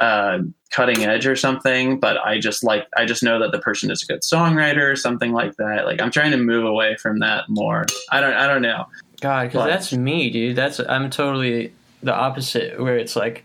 [0.00, 0.38] uh,
[0.72, 2.00] cutting edge or something.
[2.00, 4.96] But I just like I just know that the person is a good songwriter or
[4.96, 5.86] something like that.
[5.86, 7.86] Like I'm trying to move away from that more.
[8.10, 8.86] I don't I don't know.
[9.20, 10.56] God, because that's me, dude.
[10.56, 11.72] That's I'm totally
[12.02, 12.80] the opposite.
[12.80, 13.44] Where it's like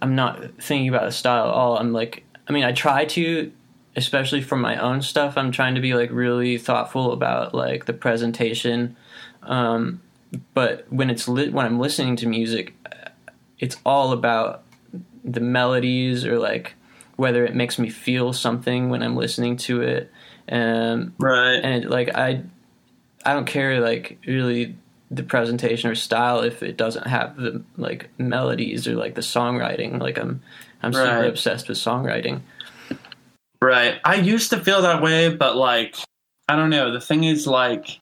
[0.00, 1.78] I'm not thinking about the style at all.
[1.78, 3.52] I'm like, I mean, I try to,
[3.96, 5.36] especially for my own stuff.
[5.36, 8.96] I'm trying to be like really thoughtful about like the presentation.
[9.42, 10.02] Um,
[10.54, 12.74] but when it's li- when I'm listening to music,
[13.58, 14.64] it's all about
[15.24, 16.74] the melodies or like
[17.16, 20.10] whether it makes me feel something when I'm listening to it.
[20.50, 21.56] Um, right.
[21.56, 22.42] And like I,
[23.24, 24.76] I don't care like really
[25.10, 30.00] the presentation or style if it doesn't have the like melodies or like the songwriting.
[30.00, 30.42] Like I'm,
[30.82, 31.26] I'm super Right.
[31.26, 32.40] obsessed with songwriting.
[33.60, 34.00] Right.
[34.04, 35.96] I used to feel that way, but like,
[36.48, 36.92] I don't know.
[36.92, 38.00] The thing is, like,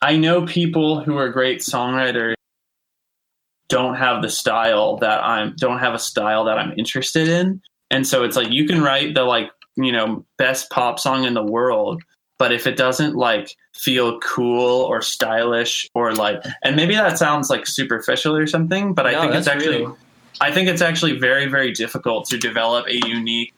[0.00, 2.34] I know people who are great songwriters
[3.68, 7.60] don't have the style that I'm, don't have a style that I'm interested in.
[7.90, 11.34] And so it's like, you can write the, like, you know, best pop song in
[11.34, 12.02] the world,
[12.38, 17.50] but if it doesn't, like, feel cool or stylish or like, and maybe that sounds
[17.50, 19.98] like superficial or something, but I think it's actually, real.
[20.40, 23.52] I think it's actually very, very difficult to develop a unique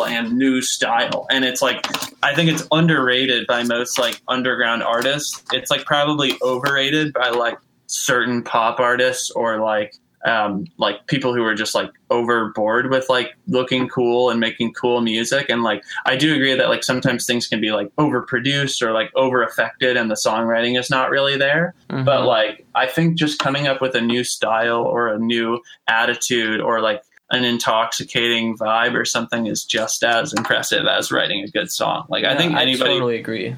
[0.00, 1.26] and new style.
[1.30, 1.86] And it's like
[2.22, 5.42] I think it's underrated by most like underground artists.
[5.52, 11.42] It's like probably overrated by like certain pop artists or like um, like people who
[11.44, 15.46] are just like overboard with like looking cool and making cool music.
[15.48, 19.10] And like I do agree that like sometimes things can be like overproduced or like
[19.14, 21.74] over affected and the songwriting is not really there.
[21.90, 22.04] Mhm.
[22.04, 26.60] But like I think just coming up with a new style or a new attitude
[26.60, 31.70] or like an intoxicating vibe or something is just as impressive as writing a good
[31.70, 32.04] song.
[32.08, 33.56] Like I think anybody I totally agree.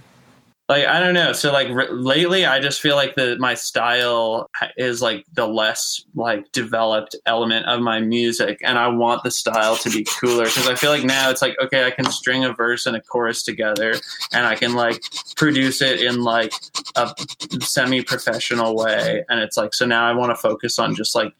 [0.69, 1.32] Like I don't know.
[1.32, 6.03] So like r- lately, I just feel like the my style is like the less
[6.15, 10.66] like developed element of my music, and I want the style to be cooler because
[10.66, 13.43] I feel like now it's like okay, I can string a verse and a chorus
[13.43, 13.95] together,
[14.32, 15.03] and I can like
[15.36, 16.55] produce it in like
[16.97, 17.15] a
[17.61, 21.35] semi-professional way, and it's like so now I want to focus on just like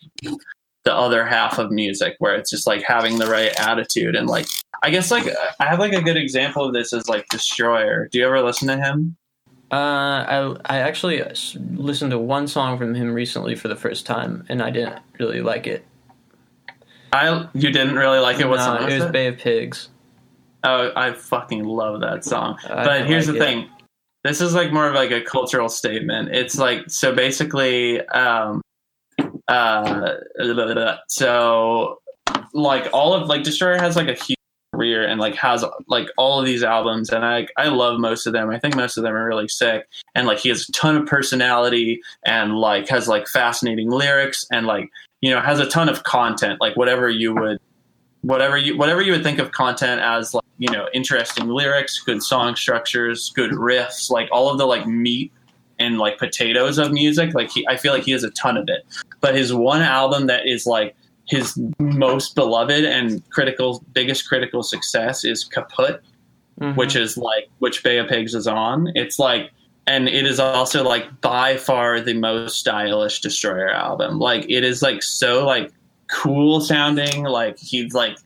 [0.85, 4.47] the other half of music where it's just like having the right attitude and like
[4.85, 5.25] I guess like
[5.59, 8.07] I have like a good example of this is like Destroyer.
[8.13, 9.17] Do you ever listen to him?
[9.73, 11.25] Uh, I I actually
[11.73, 15.41] listened to one song from him recently for the first time, and I didn't really
[15.41, 15.87] like it.
[17.15, 18.47] I you didn't really like it.
[18.47, 19.13] What No, song it was it?
[19.13, 19.89] Bay of Pigs.
[20.65, 22.59] Oh, I fucking love that song.
[22.69, 23.47] I but here's like the it.
[23.47, 23.71] thing.
[24.23, 26.29] This is like more of like a cultural statement.
[26.35, 28.61] It's like so basically um
[29.49, 30.13] uh
[31.09, 32.01] so
[32.53, 34.37] like all of like Destroyer has like a huge
[34.75, 38.33] career and like has like all of these albums and I I love most of
[38.33, 38.51] them.
[38.51, 41.07] I think most of them are really sick and like he has a ton of
[41.07, 44.91] personality and like has like fascinating lyrics and like
[45.21, 47.59] you know has a ton of content like whatever you would
[48.23, 52.23] whatever you whatever you would think of content as like you know interesting lyrics good
[52.23, 55.31] song structures good riffs like all of the like meat
[55.79, 58.69] and like potatoes of music like he i feel like he has a ton of
[58.69, 58.85] it
[59.21, 60.95] but his one album that is like
[61.27, 66.01] his most beloved and critical biggest critical success is Kaputt
[66.61, 66.77] Mhm.
[66.77, 68.93] which is like which Bay of Pigs is on.
[68.95, 69.51] It's like
[69.89, 74.19] and it is also like by far the most stylish Destroyer album.
[74.21, 75.73] Like it is like so like
[76.13, 77.25] cool sounding.
[77.25, 78.17] Like he's like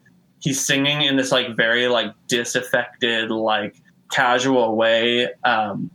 [0.41, 3.77] he's singing in this like very like disaffected like
[4.11, 5.29] casual way.
[5.45, 5.91] Um,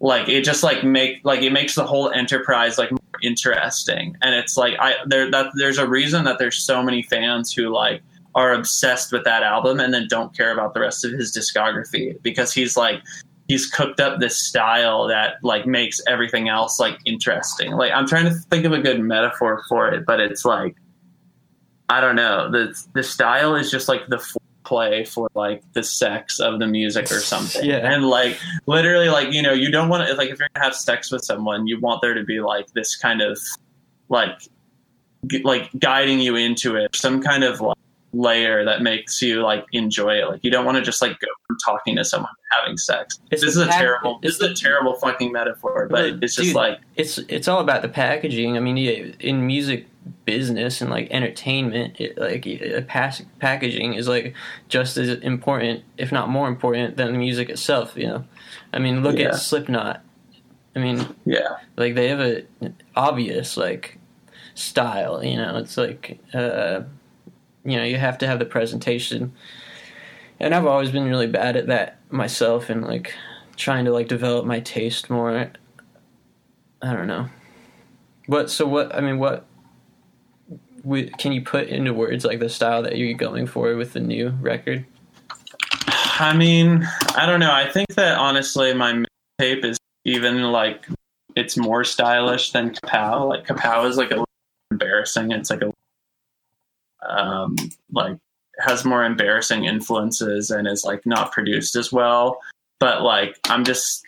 [0.00, 2.90] like it just like make like it makes the whole enterprise like
[3.22, 4.16] interesting.
[4.22, 7.68] And it's like I there that there's a reason that there's so many fans who
[7.68, 8.02] like
[8.34, 12.20] are obsessed with that album and then don't care about the rest of his discography
[12.22, 13.02] because he's like
[13.48, 17.72] he's cooked up this style that like makes everything else like interesting.
[17.72, 20.76] Like I'm trying to think of a good metaphor for it, but it's like
[21.88, 22.50] I don't know.
[22.50, 24.18] The the style is just like the
[24.72, 27.62] play for like the sex of the music or something.
[27.62, 27.92] Yeah.
[27.92, 30.74] And like literally like, you know, you don't want to like if you're to have
[30.74, 33.38] sex with someone, you want there to be like this kind of
[34.08, 34.30] like
[35.26, 37.76] g- like guiding you into it, some kind of like
[38.14, 40.26] layer that makes you like enjoy it.
[40.26, 43.20] Like you don't want to just like go from talking to someone having sex.
[43.30, 46.18] It's this is a pack- terrible this it's is a terrible fucking metaphor, but Well,
[46.24, 48.56] it's just dude, like it's it's all about the packaging.
[48.56, 49.86] I mean, yeah, in music
[50.24, 54.34] business and like entertainment, it, like a pass- packaging is like
[54.68, 57.96] just as important, if not more important, than the music itself.
[57.96, 58.24] You know,
[58.72, 59.28] I mean, look Yeah.
[59.28, 60.02] at Slipknot.
[60.74, 61.56] I mean, yeah.
[61.76, 62.44] like they have a
[62.96, 63.98] obvious like
[64.54, 65.22] style.
[65.22, 66.82] You know, it's like uh,
[67.64, 69.32] you know you have to have the presentation,
[70.40, 73.14] and I've always been really bad at that myself, and like
[73.56, 75.50] trying to like develop my taste more.
[76.80, 77.28] I don't know.
[78.26, 79.44] What so what I mean what
[80.84, 84.00] we, can you put into words like the style that you're going for with the
[84.00, 84.84] new record?
[86.18, 87.52] I mean, I don't know.
[87.52, 89.04] I think that honestly, my
[89.38, 90.86] tape is even like
[91.34, 93.28] it's more stylish than Kapow.
[93.28, 94.28] Like Kapow is like a little
[94.70, 95.32] embarrassing.
[95.32, 95.72] It's like a
[97.08, 97.56] um
[97.90, 98.16] like
[98.58, 102.40] has more embarrassing influences and is like not produced as well.
[102.78, 104.04] But like I'm just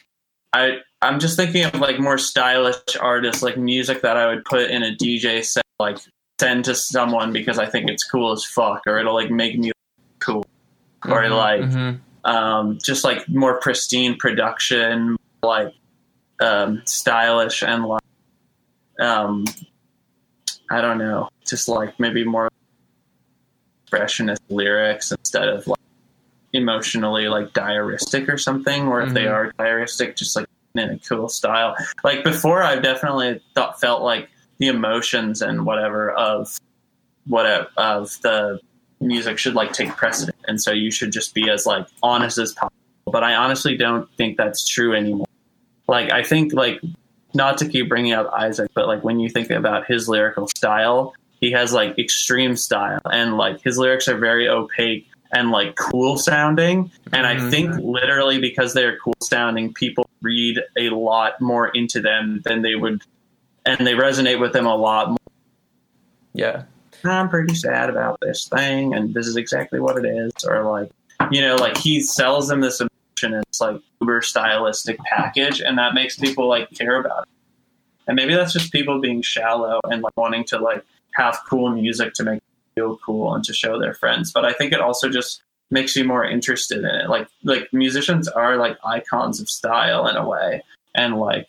[0.53, 4.71] I I'm just thinking of like more stylish artists, like music that I would put
[4.71, 5.99] in a DJ set, like
[6.41, 9.73] send to someone because I think it's cool as fuck, or it'll like make me
[10.19, 10.45] cool,
[11.07, 12.01] or Mhm, like mhm.
[12.25, 15.73] um, just like more pristine production, like
[16.41, 18.03] um, stylish and like
[19.01, 19.45] um,
[20.71, 22.49] I don't know, just like maybe more
[23.91, 25.79] expressionist lyrics instead of like
[26.53, 29.33] emotionally like diaristic or something, or if they Mhm.
[29.33, 30.47] are diaristic, just like
[30.77, 31.77] in a cool style.
[32.03, 34.29] Like before, I've definitely thought felt like
[34.59, 36.59] the emotions and whatever of
[37.27, 38.61] what of the
[39.01, 42.53] music should like take precedent, and so you should just be as like honest as
[42.53, 42.73] possible.
[43.07, 45.27] But I honestly don't think that's true anymore.
[45.89, 46.81] Like I think like
[47.35, 51.15] not to keep bringing up Isaac, but like when you think about his lyrical style,
[51.41, 56.17] he has like extreme style, and like his lyrics are very opaque and like cool
[56.17, 56.91] sounding.
[57.13, 57.51] And I Mhm.
[57.51, 62.77] think literally because they're cool sounding, people read a lot more into them than they
[62.77, 63.03] would,
[63.67, 65.19] and they resonate with them a lot more.
[66.33, 66.65] Yeah.
[67.05, 70.33] I'm pretty sad about this thing, and this is exactly what it is.
[70.47, 70.91] Or like,
[71.31, 75.77] you know, like he sells them this emotion, and it's like uber stylistic package, and
[75.79, 77.29] that makes people like care about it.
[78.07, 80.85] And maybe that's just people being shallow and like wanting to like
[81.15, 82.43] have cool music to make
[82.75, 84.33] feel cool and to show their friends.
[84.33, 87.09] But I think it also just makes you more interested in it.
[87.09, 90.63] Like like musicians are like icons of style in a way,
[90.95, 91.49] and like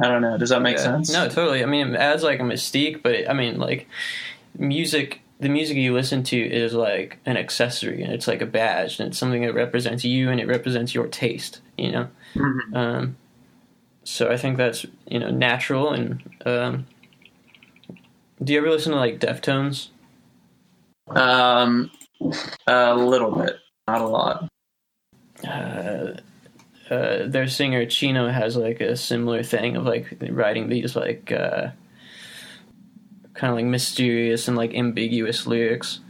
[0.00, 0.38] I don't know.
[0.38, 0.82] Does that make Yeah.
[0.84, 1.12] sense?
[1.12, 1.62] No, totally.
[1.62, 3.88] I mean, it adds like a mystique, but I mean, like
[4.56, 5.20] music.
[5.40, 9.08] The music you listen to is like an accessory, and it's like a badge, and
[9.08, 11.60] it's something that represents you, and it represents your taste.
[11.76, 12.08] You know.
[12.34, 12.74] Mhm.
[12.76, 13.16] Um,
[14.04, 15.92] so I think that's you know natural.
[15.92, 16.86] And um,
[18.42, 19.88] do you ever listen to like Deftones?
[21.08, 21.90] Um,
[22.66, 23.56] a little bit,
[23.86, 24.48] not a lot.
[25.48, 26.14] uh,
[26.90, 31.68] uh, their singer Chino has like a similar thing of like writing these like uh,
[33.34, 36.00] kind of like mysterious and like ambiguous lyrics.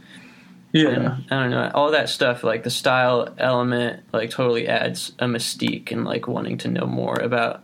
[0.71, 0.89] Yeah.
[0.89, 5.25] And I don't know, all that stuff like the style element like totally adds a
[5.25, 7.63] mystique and like wanting to know more about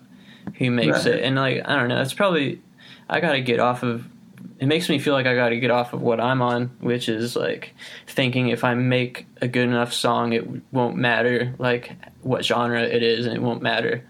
[0.58, 1.16] who makes Right.
[1.16, 1.24] it.
[1.24, 2.62] And like I don't know, it's probably
[3.10, 4.06] I got to get off of
[4.60, 7.10] it makes me feel like I got to get off of what I'm on, which
[7.10, 7.74] is like
[8.08, 11.92] thinking if I make a good enough song, it won't matter like
[12.22, 14.04] what genre it is, and it won't matter,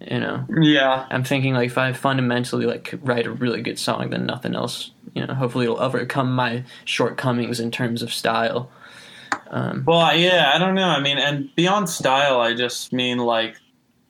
[0.00, 0.46] you know.
[0.60, 1.06] Yeah.
[1.10, 4.90] I'm thinking like if I fundamentally like write a really good song, then nothing else,
[5.14, 5.34] you know.
[5.34, 8.70] Hopefully, it'll overcome my shortcomings in terms of style.
[9.50, 10.88] Um, Well, yeah, I don't know.
[10.88, 13.56] I mean, and beyond style, I just mean like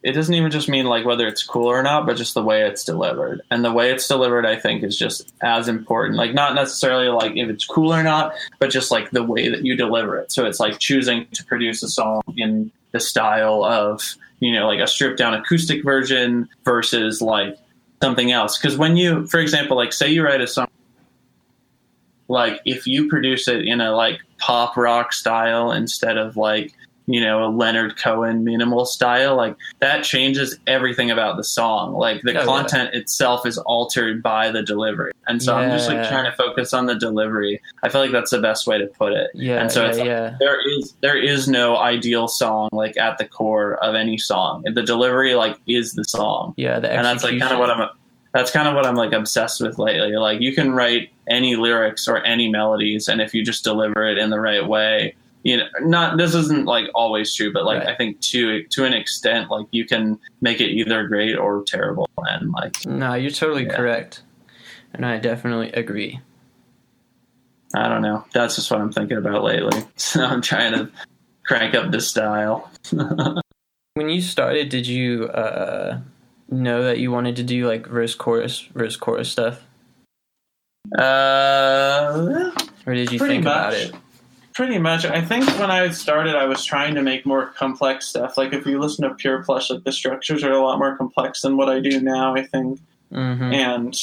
[0.03, 2.63] it doesn't even just mean like whether it's cool or not, but just the way
[2.63, 3.41] it's delivered.
[3.51, 6.17] And the way it's delivered, I think, is just as important.
[6.17, 9.65] Like not necessarily like if it's cool or not, but just like the way that
[9.65, 10.33] you deliver it.
[10.33, 14.81] So it's like choosing to produce a song in the style of you know like
[14.81, 17.57] a stripped down acoustic version versus like
[18.03, 18.59] something else.
[18.59, 20.67] Because when you, for example, like say you write a song
[22.29, 26.73] like if you produce it in a like pop rock style instead of like
[27.07, 31.95] you know a Leonard Cohen minimal style like that changes everything about the song.
[31.95, 32.45] Like the Oh, yeah.
[32.45, 35.13] content itself is altered by the delivery.
[35.27, 37.61] And so I'm just like trying to focus on the delivery.
[37.83, 39.31] I feel like that's the best way to put it.
[39.35, 40.37] Yeah, and so yeah, it's like, yeah.
[40.41, 44.63] there is there is no ideal song like at the core of any song.
[44.65, 46.55] The delivery like is the song.
[46.57, 47.89] Yeah, the and that's like kind of what I'm
[48.33, 50.13] that's kind of what I'm like obsessed with lately.
[50.17, 54.19] Like you can write any lyrics or any melodies, and if you just deliver it
[54.19, 57.89] in the right way, you know, not this isn't like always true, but like Right.
[57.89, 62.09] I think to to an extent, like you can make it either great or terrible,
[62.19, 63.77] and like No, you're totally Yeah.
[63.77, 64.23] correct,
[64.95, 66.21] and I definitely agree.
[67.75, 68.25] I don't know.
[68.35, 69.83] That's just what I'm thinking about lately.
[69.97, 70.91] So I'm trying to
[71.45, 72.71] crank up the style.
[73.95, 76.01] When you started, did you uh,
[76.49, 79.61] know that you wanted to do like verse chorus verse chorus stuff,
[80.99, 82.51] Uh,
[82.87, 83.95] or did you think about it?
[84.55, 85.05] Pretty much.
[85.07, 88.37] I think when I started, I was trying to make more complex stuff.
[88.37, 91.41] Like if you listen to Pure Plush, like the structures are a lot more complex
[91.41, 92.35] than what I do now.
[92.35, 92.81] I think,
[93.11, 93.95] hmm and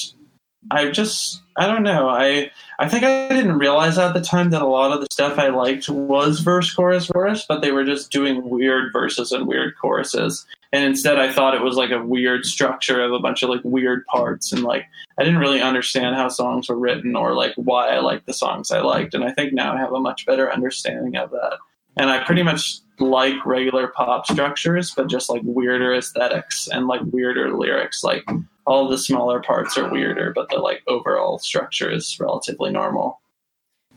[0.71, 2.09] I just I don't know.
[2.09, 5.39] I I think I didn't realize at the time that a lot of the stuff
[5.39, 9.75] I liked was verse chorus verse, but they were just doing weird verses and weird
[9.79, 10.45] choruses.
[10.71, 13.61] And instead I thought it was like a weird structure of a bunch of like
[13.63, 14.85] weird parts and like
[15.17, 18.69] I didn't really understand how songs were written or like why I liked the songs
[18.69, 19.13] I liked.
[19.13, 21.57] And I think now I have a much better understanding of that.
[21.97, 27.01] And I pretty much like regular pop structures, but just like weirder aesthetics and like
[27.11, 28.03] weirder lyrics.
[28.03, 28.23] Like
[28.69, 33.19] all the smaller parts are weirder, but the like overall structure is relatively normal.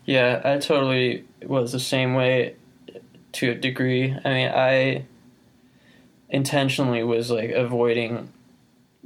[0.05, 2.55] Yeah, I totally was the same way
[3.33, 4.17] to a degree.
[4.25, 5.05] I mean, I
[6.29, 8.33] intentionally was like avoiding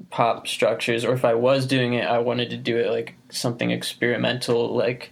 [0.10, 3.70] pop structures, or if I was doing it, I wanted to do it like something
[3.72, 5.12] experimental, like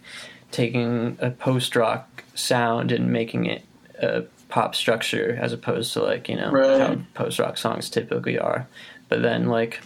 [0.52, 3.62] taking a post rock sound and making it
[4.00, 6.80] a pop structure as opposed to like, you know, Right.
[6.80, 8.66] how post rock songs typically are.
[9.10, 9.80] But then, like,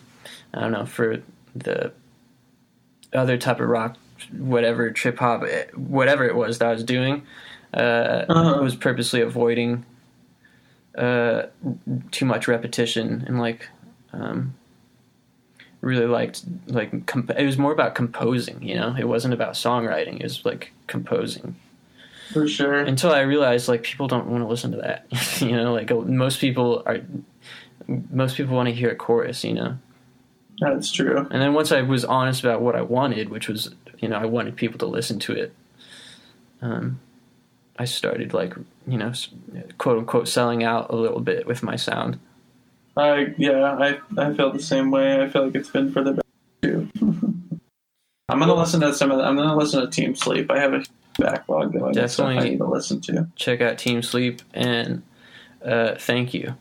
[0.55, 1.23] I don't know, for
[1.55, 1.93] the
[3.13, 3.97] other type of rock,
[4.37, 7.23] whatever trip hop, eh, whatever it was that I was doing,
[7.75, 8.63] uh, Uh-huh.
[8.63, 9.85] was purposely avoiding
[10.99, 11.45] uh,
[12.11, 13.69] too much repetition and like
[14.13, 14.55] um,
[15.81, 18.63] really liked like comp- it was more about composing.
[18.63, 20.17] You know, it wasn't about songwriting.
[20.17, 21.55] It was like composing.
[22.33, 22.75] For sure.
[22.81, 25.07] Until I realized like people don't want to listen to that.
[25.41, 26.99] you know, like most people are.
[28.13, 29.77] Most people want to hear a chorus, you know.
[30.61, 31.27] That's true.
[31.31, 34.27] And then once I was honest about what I wanted, which was, you know, I
[34.27, 35.55] wanted people to listen to it,
[36.62, 37.01] um,
[37.78, 38.55] I started like,
[38.87, 39.12] you know,
[39.78, 42.19] quote unquote, selling out a little bit with my sound.
[42.97, 45.23] I yeah, I I feel the same way.
[45.23, 46.27] I feel like it's been for the best
[46.61, 46.89] too.
[48.28, 49.19] I'm gonna listen to some of.
[49.19, 50.51] The, I'm gonna listen to Team Sleep.
[50.51, 50.85] I have a
[51.19, 52.51] backlog that I Definitely.
[52.51, 53.28] need to listen to.
[53.37, 55.03] Check out Team Sleep and
[55.65, 56.55] uh, thank you.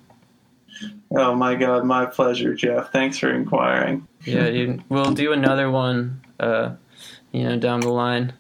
[1.12, 2.92] Oh my god, my pleasure, Jeff.
[2.92, 4.08] Thanks for inquiring.
[4.26, 4.84] Yeah, dude.
[4.90, 6.76] We'll do another one, uh,
[7.32, 8.34] you know, down the line.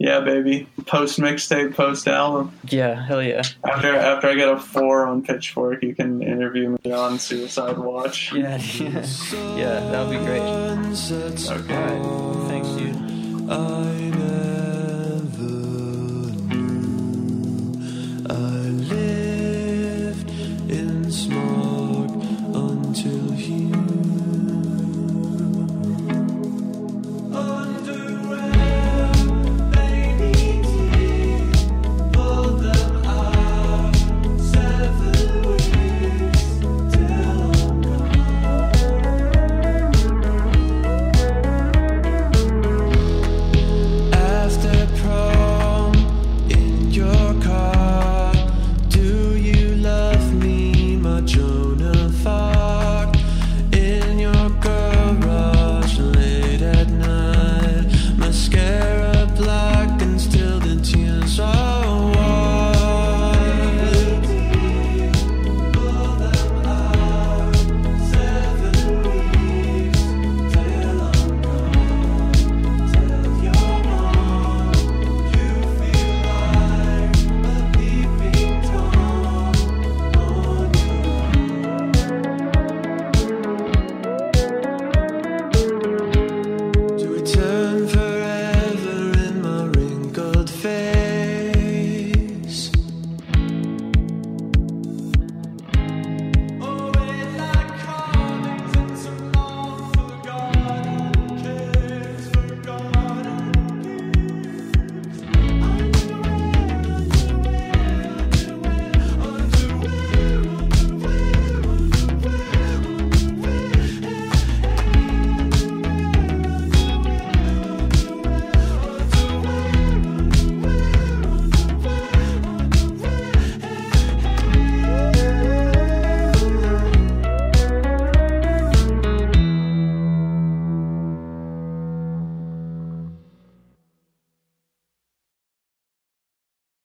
[0.00, 0.66] Yeah, baby.
[0.86, 2.58] Post mixtape, post album.
[2.68, 3.42] Yeah, hell yeah.
[3.62, 8.32] After after I get a four on Pitchfork, you can interview me on Suicide Watch.
[8.32, 9.06] Yeah, yeah,
[9.56, 10.40] yeah that would be great.
[10.96, 12.48] Sunsets All right.
[12.48, 13.50] Thanks, dude.
[13.50, 13.99] I